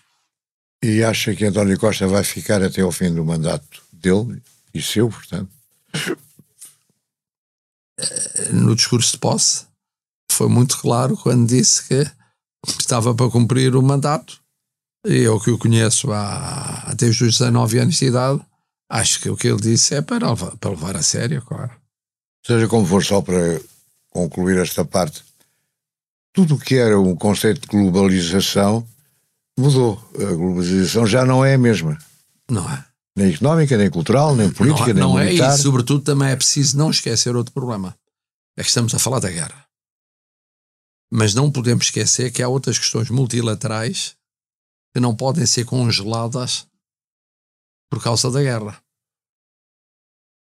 E 0.85 1.03
acha 1.03 1.33
que 1.33 1.45
António 1.45 1.79
Costa 1.79 2.07
vai 2.07 2.23
ficar 2.23 2.61
até 2.61 2.81
ao 2.81 2.91
fim 2.91 3.11
do 3.11 3.25
mandato 3.25 3.81
dele 3.91 4.39
e 4.71 4.79
seu, 4.79 5.09
portanto? 5.09 5.49
No 8.51 8.75
discurso 8.75 9.13
de 9.13 9.17
posse, 9.17 9.65
foi 10.31 10.47
muito 10.47 10.77
claro 10.77 11.17
quando 11.17 11.47
disse 11.47 11.87
que 11.87 12.05
estava 12.79 13.15
para 13.15 13.31
cumprir 13.31 13.75
o 13.75 13.81
mandato 13.81 14.39
eu 15.07 15.39
que 15.39 15.51
o 15.51 15.57
conheço 15.57 16.11
há, 16.11 16.91
desde 16.95 17.23
os 17.23 17.37
19 17.37 17.79
anos 17.79 17.95
de 17.95 18.05
idade, 18.05 18.41
acho 18.89 19.19
que 19.19 19.29
o 19.29 19.37
que 19.37 19.47
ele 19.47 19.61
disse 19.61 19.95
é 19.95 20.01
para 20.01 20.35
para 20.35 20.69
levar 20.69 20.95
a 20.95 21.03
sério, 21.03 21.43
claro. 21.43 21.71
Seja 22.45 22.67
como 22.67 22.85
for, 22.85 23.03
só 23.03 23.21
para 23.21 23.59
concluir 24.09 24.57
esta 24.57 24.83
parte, 24.83 25.23
tudo 26.33 26.55
o 26.55 26.59
que 26.59 26.75
era 26.75 26.99
um 26.99 27.15
conceito 27.15 27.61
de 27.61 27.67
globalização 27.67 28.85
mudou. 29.57 29.97
A 30.15 30.33
globalização 30.33 31.05
já 31.05 31.25
não 31.25 31.43
é 31.43 31.55
a 31.55 31.57
mesma. 31.57 31.97
Não 32.49 32.69
é. 32.69 32.85
Nem 33.15 33.33
económica, 33.33 33.77
nem 33.77 33.89
cultural, 33.89 34.35
nem 34.35 34.51
política, 34.51 34.93
não, 34.93 34.93
nem 34.93 35.03
não 35.03 35.13
militar. 35.15 35.47
Não 35.47 35.53
é, 35.53 35.57
e 35.57 35.61
sobretudo 35.61 36.03
também 36.03 36.29
é 36.29 36.35
preciso 36.35 36.77
não 36.77 36.89
esquecer 36.89 37.35
outro 37.35 37.53
problema. 37.53 37.97
É 38.57 38.61
que 38.61 38.67
estamos 38.67 38.93
a 38.93 38.99
falar 38.99 39.19
da 39.19 39.31
guerra. 39.31 39.65
Mas 41.11 41.33
não 41.33 41.51
podemos 41.51 41.85
esquecer 41.85 42.31
que 42.31 42.43
há 42.43 42.49
outras 42.49 42.77
questões 42.77 43.09
multilaterais 43.09 44.17
que 44.93 44.99
não 44.99 45.15
podem 45.15 45.45
ser 45.45 45.65
congeladas 45.65 46.67
por 47.89 48.03
causa 48.03 48.29
da 48.29 48.41
guerra. 48.41 48.81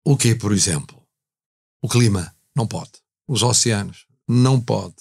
O 0.05 0.17
que, 0.17 0.35
por 0.35 0.53
exemplo? 0.53 1.01
O 1.83 1.89
clima 1.89 2.35
não 2.55 2.67
pode. 2.67 2.93
Os 3.29 3.43
oceanos 3.43 4.07
não 4.29 4.61
pode. 4.61 4.97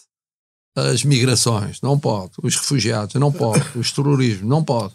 As 0.87 1.03
migrações 1.03 1.81
não 1.81 1.99
pode. 1.99 2.33
Os 2.41 2.55
refugiados 2.55 3.15
não 3.15 3.31
pode. 3.31 3.77
Os 3.77 3.91
terrorismos 3.91 4.47
não 4.47 4.63
pode. 4.63 4.93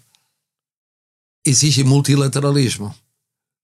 Exige 1.47 1.85
multilateralismo. 1.85 2.95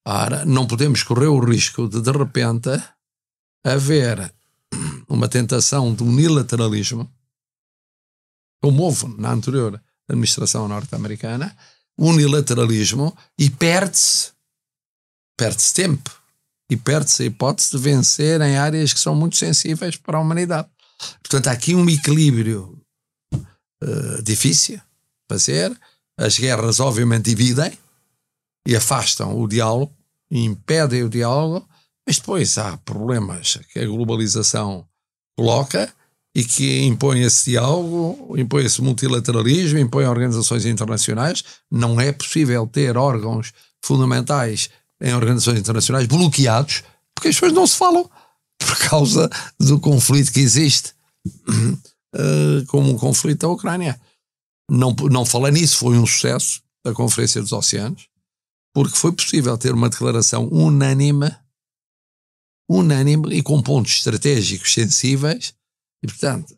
Ora, 0.07 0.45
não 0.45 0.67
podemos 0.67 1.03
correr 1.03 1.29
o 1.29 1.39
risco 1.39 1.89
de, 1.89 2.01
de 2.01 2.11
repente, 2.11 2.71
haver 3.65 4.33
uma 5.09 5.29
tentação 5.29 5.95
de 5.95 6.03
unilateralismo, 6.03 7.11
como 8.63 8.83
houve 8.83 9.07
na 9.19 9.33
anterior 9.33 9.81
administração 10.09 10.67
norte-americana, 10.69 11.57
unilateralismo 11.97 13.17
e 13.39 13.51
perde-se 13.51 14.33
perde-se 15.37 15.73
tempo 15.73 16.11
e 16.71 16.77
perde-se 16.77 17.23
a 17.23 17.27
hipótese 17.27 17.71
de 17.71 17.79
vencer 17.79 18.41
em 18.41 18.57
áreas 18.57 18.93
que 18.93 19.01
são 19.01 19.15
muito 19.15 19.37
sensíveis 19.37 19.97
para 19.97 20.19
a 20.19 20.21
humanidade. 20.21 20.69
Portanto, 21.31 21.47
há 21.47 21.53
aqui 21.53 21.77
um 21.77 21.89
equilíbrio 21.89 22.77
uh, 23.33 24.23
difícil 24.23 24.81
fazer. 25.31 25.73
As 26.19 26.37
guerras, 26.37 26.81
obviamente, 26.81 27.27
dividem 27.27 27.79
e 28.67 28.75
afastam 28.75 29.41
o 29.41 29.47
diálogo, 29.47 29.95
e 30.29 30.45
impedem 30.45 31.05
o 31.05 31.09
diálogo, 31.09 31.67
mas 32.07 32.19
depois 32.19 32.59
há 32.59 32.77
problemas 32.79 33.59
que 33.73 33.79
a 33.79 33.87
globalização 33.87 34.85
coloca 35.39 35.93
e 36.35 36.45
que 36.45 36.83
impõe 36.83 37.23
esse 37.23 37.51
diálogo, 37.51 38.37
impõe 38.37 38.65
esse 38.65 38.83
multilateralismo, 38.83 39.79
impõe 39.79 40.07
organizações 40.07 40.65
internacionais. 40.65 41.45
Não 41.71 42.01
é 42.01 42.11
possível 42.11 42.67
ter 42.67 42.97
órgãos 42.97 43.53
fundamentais 43.85 44.69
em 45.01 45.15
organizações 45.15 45.61
internacionais 45.61 46.07
bloqueados 46.07 46.83
porque 47.15 47.29
as 47.29 47.35
pessoas 47.35 47.53
não 47.53 47.67
se 47.67 47.77
falam 47.77 48.11
por 48.59 48.79
causa 48.79 49.31
do 49.59 49.79
conflito 49.79 50.33
que 50.33 50.41
existe, 50.41 50.95
uh, 51.27 52.65
como 52.69 52.91
um 52.91 52.97
conflito 52.97 53.41
da 53.41 53.49
Ucrânia. 53.49 54.01
Não, 54.71 54.95
não 55.11 55.25
falar 55.25 55.51
nisso 55.51 55.79
foi 55.79 55.99
um 55.99 56.07
sucesso 56.07 56.63
da 56.85 56.93
Conferência 56.95 57.41
dos 57.41 57.53
Oceanos, 57.53 58.09
porque 58.73 58.97
foi 58.97 59.13
possível 59.13 59.59
ter 59.59 59.73
uma 59.73 59.91
declaração 59.91 60.49
unânime, 60.49 61.31
unânime 62.69 63.35
e 63.35 63.43
com 63.43 63.61
pontos 63.63 63.93
estratégicos 63.93 64.73
sensíveis 64.73 65.55
e, 66.03 66.07
portanto, 66.07 66.57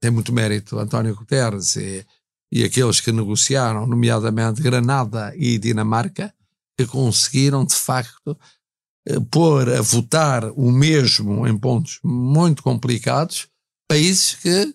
tem 0.00 0.10
muito 0.10 0.32
mérito 0.32 0.78
António 0.78 1.14
Guterres 1.14 1.76
e, 1.76 2.06
e 2.52 2.64
aqueles 2.64 3.00
que 3.00 3.12
negociaram, 3.12 3.86
nomeadamente 3.86 4.62
Granada 4.62 5.34
e 5.36 5.58
Dinamarca, 5.58 6.34
que 6.78 6.86
conseguiram, 6.86 7.64
de 7.64 7.74
facto, 7.74 8.38
eh, 9.06 9.20
pôr 9.30 9.68
a 9.68 9.82
votar 9.82 10.44
o 10.52 10.70
mesmo 10.70 11.46
em 11.46 11.56
pontos 11.56 12.00
muito 12.02 12.62
complicados 12.62 13.48
países 13.90 14.34
que 14.34 14.72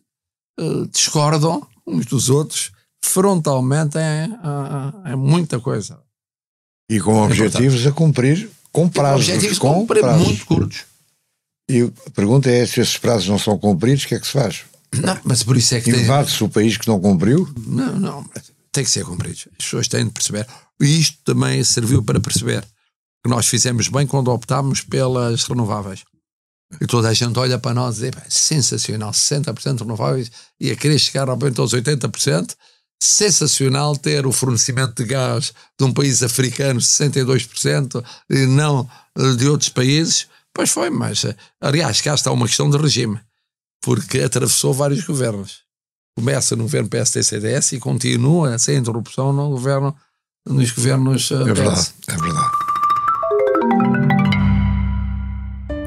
uh, 0.59 0.85
discordam 0.87 1.65
uns 1.87 2.05
dos 2.05 2.29
outros 2.29 2.73
frontalmente 3.01 3.97
é, 3.97 4.27
é, 5.05 5.11
é 5.13 5.15
muita 5.15 5.57
coisa. 5.57 5.97
E 6.89 6.99
com 6.99 7.17
é 7.17 7.21
objetivos 7.23 7.87
a 7.87 7.93
cumprir, 7.93 8.49
com 8.73 8.89
prazos. 8.89 9.29
Objetivos 9.29 9.57
com 9.57 9.73
cumprir 9.73 10.01
prazos. 10.01 10.27
muito 10.27 10.45
curtos. 10.45 10.83
E 11.69 11.81
a 11.81 12.09
pergunta 12.11 12.49
é: 12.49 12.65
se 12.65 12.81
esses 12.81 12.97
prazos 12.97 13.29
não 13.29 13.39
são 13.39 13.57
cumpridos, 13.57 14.03
o 14.03 14.07
que 14.07 14.15
é 14.15 14.19
que 14.19 14.27
se 14.27 14.33
faz? 14.33 14.63
Não, 14.93 15.17
mas 15.23 15.43
por 15.43 15.55
isso 15.55 15.73
é 15.75 15.81
que. 15.81 15.91
Invade-se 15.91 16.39
tem... 16.39 16.47
o 16.47 16.49
país 16.49 16.75
que 16.75 16.87
não 16.87 16.99
cumpriu? 16.99 17.49
Não, 17.65 17.97
não. 17.97 18.29
Tem 18.71 18.83
que 18.83 18.89
ser 18.89 19.05
cumprido. 19.05 19.39
As 19.57 19.63
pessoas 19.63 19.87
têm 19.87 20.05
de 20.05 20.11
perceber. 20.11 20.45
E 20.81 20.99
isto 20.99 21.17
também 21.23 21.63
serviu 21.63 22.03
para 22.03 22.19
perceber 22.19 22.61
que 23.23 23.29
nós 23.29 23.47
fizemos 23.47 23.87
bem 23.87 24.05
quando 24.05 24.27
optámos 24.27 24.81
pelas 24.81 25.43
renováveis. 25.45 26.03
E 26.81 26.87
toda 26.87 27.09
a 27.09 27.13
gente 27.13 27.37
olha 27.37 27.57
para 27.57 27.73
nós 27.73 28.01
e 28.01 28.11
diz: 28.11 28.21
sensacional, 28.29 29.11
60% 29.11 29.79
renováveis 29.79 30.31
e 30.59 30.71
a 30.71 30.75
querer 30.75 30.99
chegar 30.99 31.29
ao 31.29 31.37
aos 31.37 31.73
80%. 31.73 32.55
Sensacional 33.01 33.95
ter 33.97 34.25
o 34.25 34.31
fornecimento 34.31 34.95
de 34.95 35.09
gás 35.09 35.53
de 35.77 35.85
um 35.85 35.93
país 35.93 36.23
africano 36.23 36.79
62% 36.79 38.03
e 38.29 38.45
não 38.45 38.89
de 39.37 39.47
outros 39.47 39.69
países. 39.69 40.27
Pois 40.53 40.69
foi, 40.69 40.89
mas 40.89 41.25
aliás, 41.59 41.99
cá 41.99 42.15
está 42.15 42.31
uma 42.31 42.47
questão 42.47 42.69
de 42.69 42.77
regime, 42.77 43.19
porque 43.81 44.21
atravessou 44.21 44.73
vários 44.73 45.03
governos. 45.03 45.65
Começa 46.17 46.55
no 46.55 46.63
governo 46.63 46.89
PST-CDS 46.89 47.73
e 47.73 47.79
continua 47.79 48.57
sem 48.57 48.77
interrupção 48.77 49.33
no 49.33 49.49
governo, 49.49 49.93
nos 50.47 50.71
governos. 50.71 51.29
Eh, 51.29 51.35
é 51.35 51.53
verdade, 51.53 51.93
é 52.07 52.17
verdade. 52.17 52.64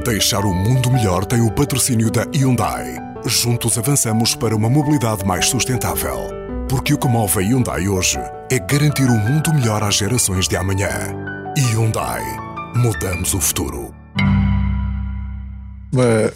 Deixar 0.05 0.45
o 0.45 0.55
mundo 0.55 0.91
melhor 0.91 1.27
tem 1.27 1.41
o 1.41 1.51
patrocínio 1.51 2.11
da 2.11 2.23
Hyundai. 2.35 2.97
Juntos 3.27 3.77
avançamos 3.77 4.35
para 4.35 4.55
uma 4.55 4.71
mobilidade 4.71 5.25
mais 5.25 5.49
sustentável. 5.49 6.19
Porque 6.69 6.95
o 6.95 6.99
que 6.99 7.09
move 7.09 7.39
a 7.39 7.43
Hyundai 7.43 7.89
hoje 7.89 8.19
é 8.51 8.59
garantir 8.59 9.11
um 9.11 9.19
mundo 9.19 9.53
melhor 9.53 9.83
às 9.83 9.97
gerações 9.97 10.47
de 10.47 10.57
amanhã. 10.57 10.89
Hyundai. 11.57 12.23
Mudamos 12.77 13.35
o 13.35 13.41
futuro. 13.41 13.93
Uma, 15.93 16.33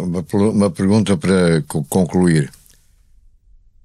uma, 0.00 0.50
uma 0.50 0.70
pergunta 0.70 1.16
para 1.16 1.62
concluir. 1.88 2.50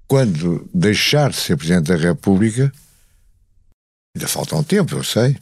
Quando 0.08 0.68
deixar 0.74 1.30
de 1.30 1.36
ser 1.36 1.56
Presidente 1.56 1.88
da 1.88 1.96
República, 1.96 2.72
ainda 4.14 4.28
falta 4.28 4.56
um 4.56 4.64
tempo, 4.64 4.96
eu 4.96 5.04
sei, 5.04 5.38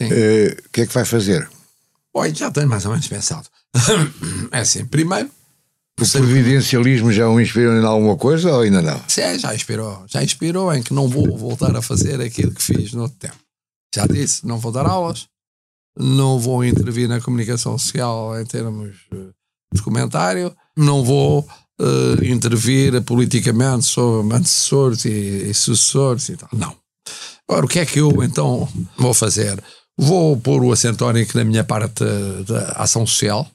eh, 0.00 0.04
o 0.04 0.52
uh, 0.52 0.68
que 0.72 0.80
é 0.82 0.86
que 0.86 0.92
vai 0.92 1.04
fazer? 1.04 1.48
Olha, 2.16 2.34
já 2.34 2.50
tenho 2.50 2.66
mais 2.66 2.86
ou 2.86 2.92
menos 2.92 3.06
pensado. 3.06 3.46
é 4.50 4.60
assim, 4.60 4.86
primeiro. 4.86 5.30
O 6.00 6.08
providencialismo 6.10 7.12
já 7.12 7.28
o 7.28 7.38
inspirou 7.38 7.74
em 7.74 7.84
alguma 7.84 8.16
coisa 8.16 8.54
ou 8.54 8.62
ainda 8.62 8.80
não? 8.80 8.98
Sim, 9.06 9.38
já 9.38 9.54
inspirou. 9.54 10.02
Já 10.08 10.22
inspirou 10.22 10.72
em 10.74 10.82
que 10.82 10.94
não 10.94 11.08
vou 11.08 11.36
voltar 11.36 11.76
a 11.76 11.82
fazer 11.82 12.20
aquilo 12.22 12.52
que 12.54 12.62
fiz 12.62 12.94
no 12.94 13.02
outro 13.02 13.18
tempo. 13.18 13.36
Já 13.94 14.06
disse, 14.06 14.46
não 14.46 14.58
vou 14.58 14.72
dar 14.72 14.86
aulas, 14.86 15.26
não 15.98 16.38
vou 16.38 16.64
intervir 16.64 17.06
na 17.06 17.20
comunicação 17.20 17.78
social 17.78 18.38
em 18.40 18.46
termos 18.46 18.96
eh, 19.12 19.30
de 19.74 19.82
comentário, 19.82 20.54
não 20.76 21.04
vou 21.04 21.40
uh, 21.80 22.24
intervir 22.24 23.02
politicamente 23.02 23.84
sobre 23.84 24.36
antecessores 24.36 25.04
e, 25.04 25.50
e 25.50 25.54
sucessores 25.54 26.30
e 26.30 26.36
tal. 26.36 26.48
Não. 26.52 26.74
Agora, 27.48 27.66
o 27.66 27.68
que 27.68 27.78
é 27.78 27.86
que 27.86 28.00
eu 28.00 28.22
então 28.22 28.68
vou 28.98 29.14
fazer? 29.14 29.62
Vou 29.98 30.36
pôr 30.36 30.62
o 30.62 30.72
acento 30.72 31.06
na 31.34 31.44
minha 31.44 31.64
parte 31.64 32.04
da 32.46 32.72
ação 32.72 33.06
social. 33.06 33.50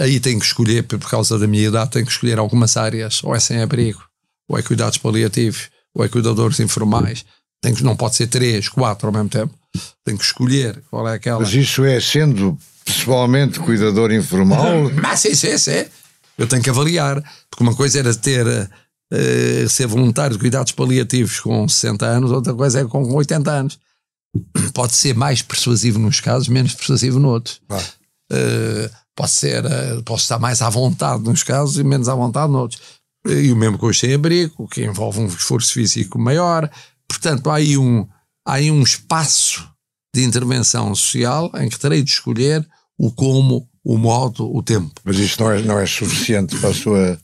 Aí 0.00 0.18
tenho 0.18 0.40
que 0.40 0.44
escolher, 0.44 0.82
por 0.82 0.98
causa 1.08 1.38
da 1.38 1.46
minha 1.46 1.68
idade, 1.68 1.92
tenho 1.92 2.04
que 2.04 2.12
escolher 2.12 2.38
algumas 2.38 2.76
áreas, 2.76 3.22
ou 3.22 3.34
é 3.34 3.40
sem 3.40 3.62
abrigo, 3.62 4.02
ou 4.48 4.58
é 4.58 4.62
cuidados 4.62 4.98
paliativos, 4.98 5.70
ou 5.94 6.04
é 6.04 6.08
cuidadores 6.08 6.58
informais. 6.60 7.24
Tenho 7.62 7.76
que, 7.76 7.84
não 7.84 7.96
pode 7.96 8.16
ser 8.16 8.26
três, 8.26 8.68
quatro 8.68 9.06
ao 9.06 9.12
mesmo 9.12 9.28
tempo. 9.28 9.54
Tenho 10.04 10.18
que 10.18 10.24
escolher 10.24 10.82
qual 10.90 11.08
é 11.08 11.14
aquela. 11.14 11.40
Mas 11.40 11.54
isso 11.54 11.84
é 11.84 12.00
sendo 12.00 12.58
pessoalmente 12.84 13.60
cuidador 13.60 14.12
informal? 14.12 14.90
Mas 15.00 15.20
sim, 15.20 15.34
sim, 15.34 15.56
sim. 15.56 15.84
Eu 16.36 16.46
tenho 16.46 16.62
que 16.62 16.70
avaliar, 16.70 17.22
porque 17.48 17.62
uma 17.62 17.74
coisa 17.74 18.00
era 18.00 18.14
ter 18.14 18.46
uh, 18.46 19.68
ser 19.68 19.86
voluntário 19.86 20.36
de 20.36 20.40
cuidados 20.40 20.72
paliativos 20.72 21.38
com 21.38 21.68
60 21.68 22.04
anos, 22.04 22.32
outra 22.32 22.52
coisa 22.52 22.80
é 22.80 22.84
com 22.84 23.02
80 23.14 23.50
anos 23.50 23.78
pode 24.72 24.94
ser 24.94 25.14
mais 25.14 25.42
persuasivo 25.42 25.98
nos 25.98 26.20
casos, 26.20 26.48
menos 26.48 26.74
persuasivo 26.74 27.18
noutros. 27.18 27.60
Ah. 27.68 27.82
Uh, 28.32 28.90
pode 29.14 29.30
ser, 29.32 29.64
uh, 29.64 30.02
posso 30.04 30.22
estar 30.22 30.38
mais 30.38 30.62
à 30.62 30.70
vontade 30.70 31.22
nos 31.24 31.42
casos 31.42 31.78
e 31.78 31.84
menos 31.84 32.08
à 32.08 32.14
vontade 32.14 32.52
noutros. 32.52 32.80
E 33.26 33.52
o 33.52 33.56
mesmo 33.56 33.76
com 33.76 33.86
os 33.86 33.98
sem-abrigo, 33.98 34.66
que 34.68 34.84
envolve 34.84 35.20
um 35.20 35.26
esforço 35.26 35.72
físico 35.72 36.18
maior. 36.18 36.70
Portanto, 37.06 37.50
há 37.50 37.56
aí 37.56 37.76
um, 37.76 38.06
há 38.46 38.54
aí 38.54 38.70
um 38.70 38.82
espaço 38.82 39.68
de 40.14 40.24
intervenção 40.24 40.94
social 40.94 41.50
em 41.56 41.68
que 41.68 41.78
terei 41.78 42.02
de 42.02 42.10
escolher 42.10 42.66
o 42.98 43.10
como, 43.10 43.68
o 43.84 43.98
modo, 43.98 44.54
o 44.54 44.62
tempo. 44.62 44.92
Mas 45.04 45.16
isto 45.18 45.42
não 45.42 45.50
é, 45.50 45.62
não 45.62 45.78
é 45.78 45.86
suficiente 45.86 46.56
para, 46.56 46.72
sua, 46.72 47.18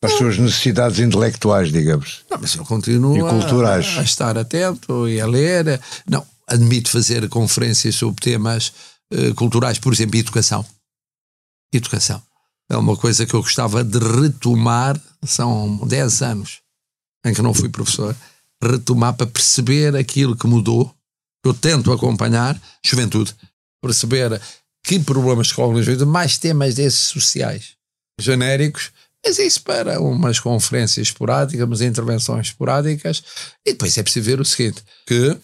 para 0.00 0.10
as 0.10 0.16
suas 0.16 0.38
necessidades 0.38 0.98
intelectuais, 0.98 1.72
digamos. 1.72 2.24
Não, 2.30 2.38
mas 2.40 2.54
eu 2.54 2.64
continuo 2.64 3.16
e 3.16 3.20
culturais. 3.20 3.86
A, 3.96 4.00
a 4.00 4.04
estar 4.04 4.38
atento 4.38 5.08
e 5.08 5.20
a 5.20 5.26
ler. 5.26 5.80
Não, 6.08 6.24
admito 6.50 6.90
fazer 6.90 7.28
conferências 7.28 7.94
sobre 7.94 8.20
temas 8.20 8.72
uh, 9.12 9.34
culturais, 9.36 9.78
por 9.78 9.92
exemplo, 9.92 10.18
educação. 10.18 10.66
Educação. 11.72 12.20
É 12.68 12.76
uma 12.76 12.96
coisa 12.96 13.24
que 13.24 13.34
eu 13.34 13.42
gostava 13.42 13.82
de 13.82 13.98
retomar, 13.98 15.00
são 15.24 15.78
10 15.86 16.22
anos 16.22 16.60
em 17.24 17.34
que 17.34 17.42
não 17.42 17.54
fui 17.54 17.68
professor, 17.68 18.16
retomar 18.62 19.14
para 19.14 19.26
perceber 19.26 19.94
aquilo 19.96 20.36
que 20.36 20.46
mudou. 20.46 20.94
Eu 21.44 21.54
tento 21.54 21.92
acompanhar, 21.92 22.60
juventude, 22.84 23.34
perceber 23.82 24.40
que 24.84 24.98
problemas 24.98 25.52
correm 25.52 25.76
na 25.76 25.82
juventude, 25.82 26.10
mais 26.10 26.38
temas 26.38 26.74
desses 26.74 27.00
sociais, 27.00 27.74
genéricos, 28.18 28.90
mas 29.24 29.38
isso 29.38 29.62
para 29.62 30.00
umas 30.00 30.40
conferências 30.40 31.08
esporádicas, 31.08 31.66
umas 31.66 31.80
intervenções 31.80 32.48
esporádicas, 32.48 33.22
e 33.66 33.72
depois 33.72 33.96
é 33.96 34.02
preciso 34.02 34.24
ver 34.24 34.40
o 34.40 34.44
seguinte, 34.44 34.82
que 35.06 35.36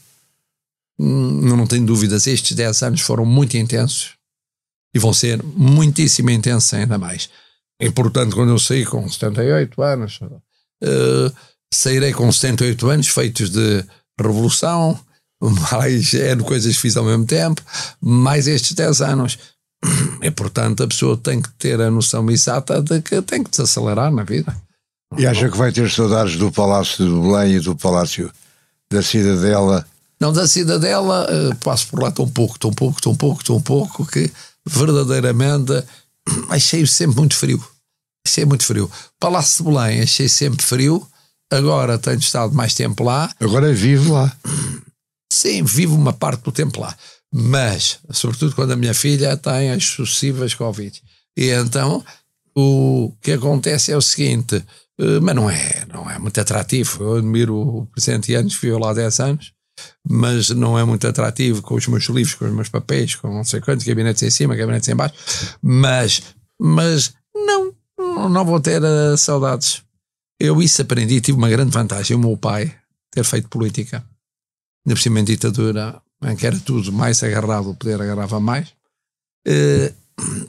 não 0.99 1.67
tenho 1.67 1.85
dúvidas, 1.85 2.27
estes 2.27 2.57
10 2.57 2.83
anos 2.83 3.01
foram 3.01 3.25
muito 3.25 3.57
intensos 3.57 4.15
e 4.95 4.99
vão 4.99 5.13
ser 5.13 5.43
muitíssimo 5.43 6.31
intensos 6.31 6.73
ainda 6.73 6.97
mais. 6.97 7.29
E 7.81 7.91
portanto, 7.91 8.35
quando 8.35 8.51
eu 8.51 8.59
saí 8.59 8.85
com 8.85 9.07
78 9.07 9.83
anos, 9.83 10.19
uh, 10.23 11.33
sairei 11.73 12.13
com 12.13 12.31
78 12.33 12.89
anos 12.89 13.09
feitos 13.09 13.51
de 13.51 13.85
revolução, 14.19 14.99
mais 15.71 16.15
é 16.15 16.35
de 16.35 16.43
coisas 16.43 16.75
que 16.75 16.81
fiz 16.81 16.97
ao 16.97 17.05
mesmo 17.05 17.27
tempo, 17.27 17.61
mais 18.01 18.47
estes 18.47 18.73
10 18.73 19.01
anos. 19.03 19.39
E 20.23 20.31
portanto, 20.31 20.83
a 20.83 20.89
pessoa 20.89 21.17
tem 21.17 21.43
que 21.43 21.51
ter 21.53 21.81
a 21.81 21.91
noção 21.91 22.29
exata 22.31 22.81
de 22.81 23.03
que 23.03 23.21
tem 23.21 23.45
que 23.45 23.51
desacelerar 23.51 24.11
na 24.11 24.25
vida. 24.25 24.57
E 25.19 25.27
acha 25.27 25.51
que 25.51 25.57
vai 25.57 25.71
ter 25.71 25.91
saudades 25.91 26.37
do 26.37 26.51
Palácio 26.51 27.05
de 27.05 27.21
Belém 27.21 27.57
e 27.57 27.61
do 27.61 27.77
Palácio 27.77 28.33
da 28.91 29.03
Cidadela 29.03 29.87
não, 30.21 30.33
da 30.33 30.49
Cidadela 30.49 31.27
uh, 31.31 31.55
passo 31.57 31.89
por 31.89 32.03
lá 32.03 32.11
tão 32.11 32.29
pouco, 32.29 32.59
tão 32.59 32.73
pouco, 32.73 33.01
tão 33.01 33.15
pouco, 33.15 33.45
tão 33.45 33.61
pouco, 33.61 34.07
que 34.07 34.31
verdadeiramente 34.65 35.73
achei 36.49 36.87
sempre 36.87 37.17
muito 37.17 37.37
frio. 37.37 37.63
Achei 38.27 38.45
muito 38.45 38.65
frio. 38.65 38.91
Palácio 39.21 39.65
de 39.65 39.71
Belém 39.71 40.01
achei 40.01 40.29
sempre 40.29 40.65
frio. 40.65 41.07
Agora 41.53 41.99
tenho 41.99 42.19
estado 42.19 42.55
mais 42.55 42.75
tempo 42.75 43.05
lá. 43.05 43.31
Agora 43.39 43.73
vivo 43.73 44.15
lá. 44.15 44.35
Sim, 45.33 45.63
vivo 45.63 45.95
uma 45.95 46.13
parte 46.13 46.43
do 46.43 46.51
tempo 46.51 46.81
lá. 46.81 46.97
Mas, 47.33 47.99
sobretudo 48.11 48.55
quando 48.55 48.73
a 48.73 48.77
minha 48.77 48.95
filha 48.95 49.37
tem 49.37 49.71
as 49.71 49.85
sucessivas 49.85 50.55
Covid. 50.55 51.01
E 51.37 51.51
então, 51.51 52.03
o 52.57 53.13
que 53.21 53.33
acontece 53.33 53.93
é 53.93 53.97
o 53.97 54.01
seguinte, 54.01 54.57
uh, 54.57 55.21
mas 55.23 55.37
não 55.37 55.49
é, 55.51 55.85
não 55.93 56.11
é 56.11 56.19
muito 56.19 56.41
atrativo. 56.41 57.05
Eu 57.05 57.17
admiro 57.19 57.55
o 57.55 57.87
presidente 57.87 58.33
Yanes, 58.33 58.55
viveu 58.55 58.79
lá 58.79 58.95
10 58.95 59.21
anos 59.21 59.56
mas 60.09 60.51
não 60.51 60.79
é 60.79 60.85
muito 60.85 61.07
atrativo 61.07 61.63
com 61.63 61.75
os 61.75 61.87
meus 61.87 62.05
livros, 62.05 62.35
com 62.35 62.45
os 62.45 62.53
meus 62.53 62.69
papéis, 62.69 63.15
com 63.15 63.29
não 63.29 63.45
sei 63.45 63.61
quantos, 63.61 63.87
gabinetes 63.87 64.23
em 64.23 64.31
cima, 64.31 64.57
gabinetes 64.57 64.89
em 64.89 64.95
baixo, 64.95 65.15
mas, 65.63 66.23
mas 66.61 67.15
não, 67.35 67.75
não 68.29 68.45
vou 68.45 68.61
ter 68.61 68.83
uh, 68.83 69.17
saudades. 69.17 69.83
Eu 70.39 70.63
isso 70.63 70.83
aprendi, 70.83 71.21
tive 71.21 71.39
uma 71.39 71.49
grande 71.49 71.71
vantagem, 71.71 72.17
o 72.17 72.21
meu 72.21 72.37
pai 72.37 72.75
ter 73.11 73.25
feito 73.25 73.49
política, 73.49 74.05
na 74.87 74.97
cima 74.97 75.21
em 75.21 75.25
ditadura, 75.25 76.01
em 76.23 76.37
que 76.37 76.47
era 76.47 76.59
tudo 76.61 76.93
mais 76.93 77.23
agarrado, 77.23 77.71
o 77.71 77.75
poder 77.75 78.01
agarrava 78.01 78.39
mais, 78.39 78.69
uh, 79.49 79.95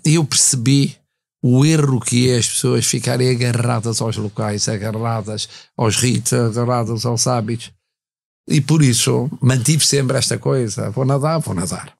eu 0.05 0.23
percebi 0.23 0.97
o 1.41 1.65
erro 1.65 1.99
que 1.99 2.29
é 2.29 2.37
as 2.37 2.47
pessoas 2.47 2.85
ficarem 2.85 3.29
agarradas 3.29 4.01
aos 4.01 4.17
locais, 4.17 4.67
agarradas 4.67 5.47
aos 5.77 5.97
ritos, 5.97 6.33
agarradas 6.33 7.05
aos 7.05 7.27
hábitos, 7.27 7.71
e 8.47 8.61
por 8.61 8.81
isso 8.81 9.29
mantive 9.41 9.85
sempre 9.85 10.17
esta 10.17 10.37
coisa: 10.37 10.89
vou 10.89 11.05
nadar, 11.05 11.39
vou 11.39 11.53
nadar. 11.53 11.93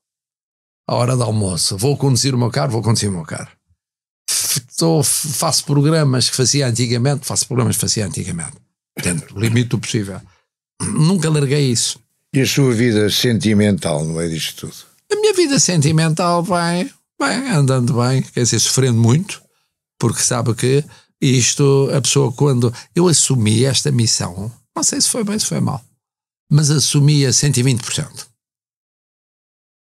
A 0.88 0.96
hora 0.96 1.18
do 1.18 1.24
almoço, 1.24 1.78
vou 1.78 1.98
conduzir 1.98 2.34
o 2.34 2.38
meu 2.38 2.50
carro, 2.50 2.72
vou 2.72 2.82
conduzir 2.82 3.10
o 3.10 3.14
meu 3.14 3.24
carro. 3.24 3.50
Tô, 4.78 5.04
faço 5.04 5.66
programas 5.66 6.30
que 6.30 6.36
fazia 6.36 6.68
antigamente, 6.68 7.26
faço 7.26 7.48
programas 7.48 7.76
que 7.76 7.82
fazia 7.82 8.06
antigamente. 8.06 8.56
Tento, 9.02 9.38
limite 9.38 9.76
o 9.76 9.80
possível. 9.80 10.22
Nunca 10.82 11.30
larguei 11.30 11.72
isso. 11.72 12.00
E 12.34 12.42
a 12.42 12.46
sua 12.46 12.74
vida 12.74 13.10
sentimental 13.10 14.06
no 14.06 14.14
meio 14.14 14.30
disto 14.30 14.68
tudo? 14.68 14.86
A 15.12 15.16
minha 15.16 15.34
vida 15.34 15.60
sentimental 15.60 16.44
vai, 16.44 16.90
vai 17.20 17.36
andando 17.50 17.94
bem, 17.94 18.22
quer 18.22 18.44
dizer, 18.44 18.60
sofrendo 18.60 19.00
muito, 19.00 19.42
porque 20.00 20.22
sabe 20.22 20.54
que 20.54 20.84
isto, 21.22 21.90
a 21.96 22.02
pessoa, 22.02 22.32
quando 22.32 22.74
eu 22.96 23.08
assumi 23.08 23.66
esta 23.66 23.92
missão, 23.92 24.52
não 24.76 24.84
sei 24.84 25.02
se 25.02 25.10
foi 25.10 25.24
bem, 25.24 25.40
se 25.40 25.48
foi 25.48 25.60
mal, 25.60 25.84
mas 26.50 26.70
assumi 26.70 27.26
a 27.26 27.30
120%. 27.30 28.28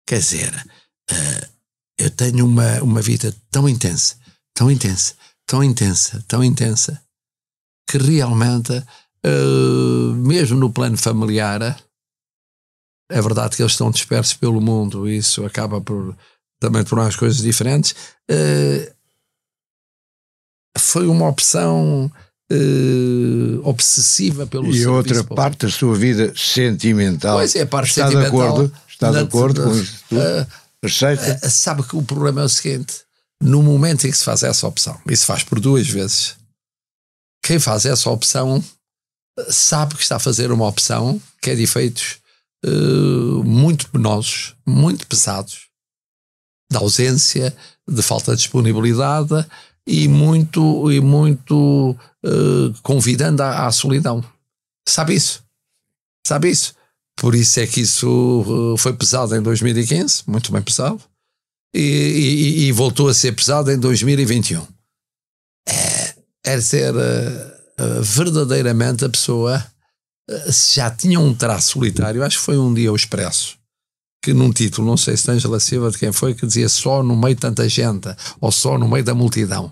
Quer 0.08 0.20
dizer, 0.20 0.54
uh, 1.12 1.52
eu 1.98 2.10
tenho 2.12 2.46
uma, 2.46 2.82
uma 2.82 3.02
vida 3.02 3.36
tão 3.50 3.70
intensa, 3.70 4.18
tão 4.54 4.70
intensa, 4.70 5.16
tão 5.46 5.64
intensa, 5.64 6.24
tão 6.28 6.44
intensa, 6.44 7.02
que 7.90 7.98
realmente, 7.98 8.74
uh, 9.26 10.14
mesmo 10.16 10.58
no 10.58 10.72
plano 10.72 10.98
familiar, 10.98 11.62
é 13.10 13.22
verdade 13.22 13.56
que 13.56 13.62
eles 13.62 13.74
estão 13.74 13.92
dispersos 13.92 14.34
pelo 14.34 14.62
mundo, 14.62 15.08
e 15.08 15.18
isso 15.18 15.46
acaba 15.46 15.82
por 15.82 16.18
também 16.60 16.84
tornar 16.84 17.08
as 17.08 17.16
coisas 17.16 17.42
diferentes. 17.42 17.92
Uh, 18.30 18.94
foi 20.78 21.08
uma 21.08 21.28
opção 21.28 22.12
uh, 22.52 23.68
obsessiva 23.68 24.46
pelo 24.46 24.74
E 24.74 24.84
a 24.84 24.92
outra 24.92 25.24
parte 25.24 25.66
da 25.66 25.72
sua 25.72 25.96
vida 25.96 26.34
sentimental. 26.36 27.38
Pois 27.38 27.56
é, 27.56 27.62
a 27.62 27.68
parte 27.68 27.90
está 27.90 28.08
sentimental. 28.08 28.32
De 28.32 28.38
acordo, 28.38 28.74
está 28.90 29.12
de 29.12 29.20
acordo 29.20 29.64
com 29.64 29.76
isso? 29.76 30.04
Uh? 30.12 30.62
Uh, 30.84 31.50
sabe 31.50 31.84
que 31.84 31.96
o 31.96 32.04
problema 32.04 32.42
é 32.42 32.46
o 32.46 32.50
seguinte: 32.50 33.02
no 33.42 33.62
momento 33.62 34.06
em 34.06 34.12
que 34.12 34.18
se 34.18 34.24
faz 34.24 34.44
essa 34.44 34.68
opção, 34.68 35.00
e 35.08 35.16
se 35.16 35.26
faz 35.26 35.44
por 35.44 35.60
duas 35.60 35.88
vezes, 35.88 36.36
quem 37.44 37.60
faz 37.60 37.86
essa 37.86 38.10
opção 38.10 38.64
sabe 39.50 39.96
que 39.96 40.04
está 40.04 40.18
a 40.18 40.20
fazer 40.20 40.52
uma 40.52 40.68
opção 40.68 41.22
que 41.42 41.52
é 41.52 41.56
de 41.56 41.64
efeitos 41.64 42.18
muito 43.44 43.90
penosos, 43.90 44.54
muito 44.68 45.08
pesados, 45.08 45.68
de 46.70 46.78
ausência, 46.78 47.56
de 47.88 48.02
falta 48.04 48.32
de 48.32 48.38
disponibilidade 48.38 49.46
e 49.88 50.08
muito, 50.08 50.92
e 50.92 51.00
muito 51.00 51.92
uh, 52.24 52.74
convidando 52.82 53.42
à, 53.44 53.68
à, 53.68 53.72
solidão. 53.72 54.24
Sabe 54.88 55.16
isso? 55.16 55.44
Sabe 56.26 56.50
isso? 56.50 56.76
Por 57.16 57.36
isso 57.36 57.60
é 57.60 57.68
que 57.68 57.82
isso 57.82 58.42
uh, 58.48 58.78
foi 58.78 58.94
pesado 58.94 59.36
em 59.36 59.42
2015, 59.42 60.24
muito 60.28 60.52
bem 60.52 60.62
pesado, 60.62 61.02
e, 61.74 61.82
e, 61.82 62.64
e 62.66 62.72
voltou 62.72 63.08
a 63.08 63.14
ser 63.14 63.34
pesado 63.34 63.72
em 63.72 63.80
2021. 63.80 64.66
É, 65.68 66.16
é 66.46 66.62
ser 66.62 66.94
uh, 66.94 68.02
verdadeiramente 68.02 69.06
a 69.06 69.10
pessoa, 69.10 69.66
se 70.52 70.76
já 70.76 70.90
tinha 70.90 71.20
um 71.20 71.34
traço 71.34 71.72
solitário, 71.72 72.24
acho 72.24 72.38
que 72.38 72.46
foi 72.46 72.58
um 72.58 72.74
dia 72.74 72.92
o 72.92 72.96
expresso 72.96 73.61
que 74.22 74.34
num 74.34 74.52
título, 74.52 74.88
não 74.88 74.98
sei 74.98 75.18
se 75.18 75.30
Angela 75.32 75.60
Silva 75.60 75.90
de 75.90 75.98
quem 75.98 76.12
foi, 76.12 76.34
que 76.34 76.46
dizia 76.46 76.70
só 76.70 77.02
no 77.02 77.18
meio 77.18 77.36
de 77.36 77.42
tanta 77.42 77.68
gente, 77.68 78.08
ou 78.40 78.52
só 78.52 78.78
no 78.78 78.88
meio 78.88 79.04
da 79.04 79.16
multidão. 79.16 79.72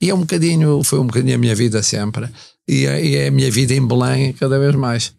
E 0.00 0.10
é 0.10 0.14
um 0.14 0.20
bocadinho, 0.20 0.82
foi 0.82 0.98
um 0.98 1.06
bocadinho 1.06 1.34
a 1.34 1.38
minha 1.38 1.54
vida 1.54 1.82
sempre, 1.82 2.28
e 2.66 2.86
é, 2.86 3.04
e 3.04 3.16
é 3.16 3.28
a 3.28 3.30
minha 3.30 3.50
vida 3.50 3.74
em 3.74 3.86
Belém 3.86 4.32
cada 4.32 4.58
vez 4.58 4.74
mais. 4.74 5.12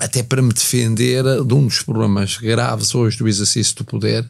Até 0.00 0.22
para 0.22 0.42
me 0.42 0.52
defender 0.52 1.22
de 1.44 1.54
um 1.54 1.66
dos 1.66 1.82
problemas 1.82 2.36
graves 2.36 2.94
hoje 2.94 3.18
do 3.18 3.28
exercício 3.28 3.76
do 3.76 3.84
poder, 3.84 4.28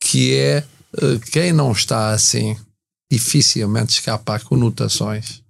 que 0.00 0.34
é 0.34 0.64
eh, 0.96 1.18
quem 1.32 1.52
não 1.52 1.72
está 1.72 2.10
assim 2.10 2.56
dificilmente 3.10 3.94
escapa 3.94 4.36
a 4.36 4.40
conotações 4.40 5.42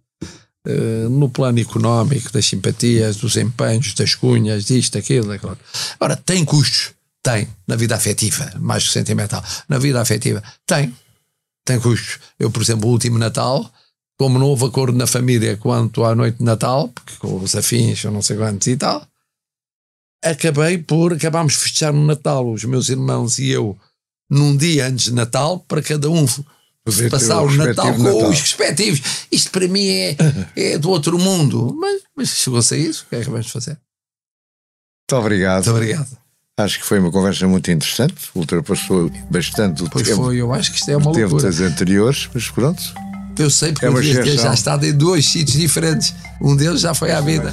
uh, 0.67 1.09
no 1.09 1.29
plano 1.29 1.59
económico, 1.59 2.31
das 2.31 2.47
simpatias, 2.47 3.17
dos 3.17 3.37
empenhos, 3.37 3.95
das 3.95 4.15
cunhas, 4.15 4.67
disto, 4.67 4.99
aquilo, 4.99 5.33
aquilo. 5.33 5.57
Ora, 5.99 6.17
tem 6.17 6.45
custos 6.45 6.96
tem 7.27 7.49
na 7.67 7.75
vida 7.75 7.97
afetiva, 7.97 8.53
mais 8.61 8.87
que 8.87 8.93
sentimental. 8.93 9.43
Na 9.69 9.79
vida 9.79 10.01
afetiva, 10.01 10.41
tem. 10.65 10.97
Tem 11.65 11.81
custos. 11.81 12.21
Eu, 12.39 12.53
por 12.53 12.63
exemplo, 12.63 12.89
o 12.89 12.93
último 12.93 13.19
Natal, 13.19 13.69
como 14.17 14.39
não 14.39 14.47
houve 14.47 14.67
acordo 14.67 14.97
na 14.97 15.09
família 15.09 15.57
quanto 15.57 16.05
à 16.05 16.15
noite 16.15 16.39
de 16.39 16.45
Natal, 16.45 16.89
porque 16.89 17.17
com 17.19 17.37
os 17.43 17.57
afins, 17.57 18.05
eu 18.05 18.13
não 18.13 18.23
sei 18.23 18.37
quantos 18.37 18.69
e 18.69 18.77
tal, 18.77 19.05
acabei 20.23 20.79
por. 20.79 21.15
Acabámos 21.15 21.55
de 21.55 21.59
festejar 21.59 21.93
no 21.93 22.07
Natal, 22.07 22.49
os 22.49 22.63
meus 22.63 22.89
irmãos 22.89 23.41
e 23.41 23.51
eu, 23.51 23.77
num 24.31 24.57
dia 24.57 24.87
antes 24.87 25.07
de 25.07 25.13
Natal, 25.13 25.59
para 25.67 25.83
cada 25.83 26.09
um 26.09 26.25
passar 27.11 27.43
o, 27.43 27.51
Natal 27.51 27.93
com 27.93 28.03
Natal. 28.05 28.31
os 28.31 28.41
respectivos. 28.41 29.27
Isto 29.33 29.51
para 29.51 29.67
mim 29.67 29.89
é, 29.89 30.17
é 30.55 30.79
do 30.79 30.91
outro 30.91 31.19
mundo. 31.19 31.75
Mas, 31.77 32.03
mas 32.17 32.29
chegou-se 32.29 32.73
a 32.73 32.79
isso, 32.79 33.05
o 33.05 33.09
que 33.09 33.17
é 33.17 33.25
que 33.25 33.31
vamos 33.31 33.51
fazer? 33.51 33.77
Muito 35.11 35.21
obrigado. 35.21 35.65
Muito 35.65 35.71
obrigado. 35.77 36.26
Acho 36.59 36.79
que 36.79 36.87
foi 36.87 36.99
uma 36.99 37.13
conversa 37.13 37.47
muito 37.47 37.71
interessante, 37.71 38.15
ultrapassou 38.35 39.11
bastante 39.29 39.83
o 39.83 39.91
pois 39.91 40.09
tempo. 40.09 40.25
foi, 40.25 40.39
eu 40.39 40.55
acho 40.55 40.73
que 40.73 40.79
isto 40.79 40.91
é 40.91 40.97
uma 40.97 41.13
tempo 41.13 41.33
loucura. 41.33 41.43
das 41.43 41.61
anteriores, 41.61 42.31
mas 42.33 42.49
pronto. 42.49 42.83
Eu 43.39 43.51
sei 43.51 43.73
porque 43.73 43.85
é 43.85 43.89
eu 43.91 44.39
já 44.39 44.55
estado 44.55 44.87
em 44.87 44.93
dois 44.95 45.27
sítios 45.27 45.59
diferentes. 45.59 46.15
Um 46.41 46.57
deles 46.57 46.81
já 46.81 46.95
foi 46.95 47.13
à 47.13 47.21
vida. 47.21 47.53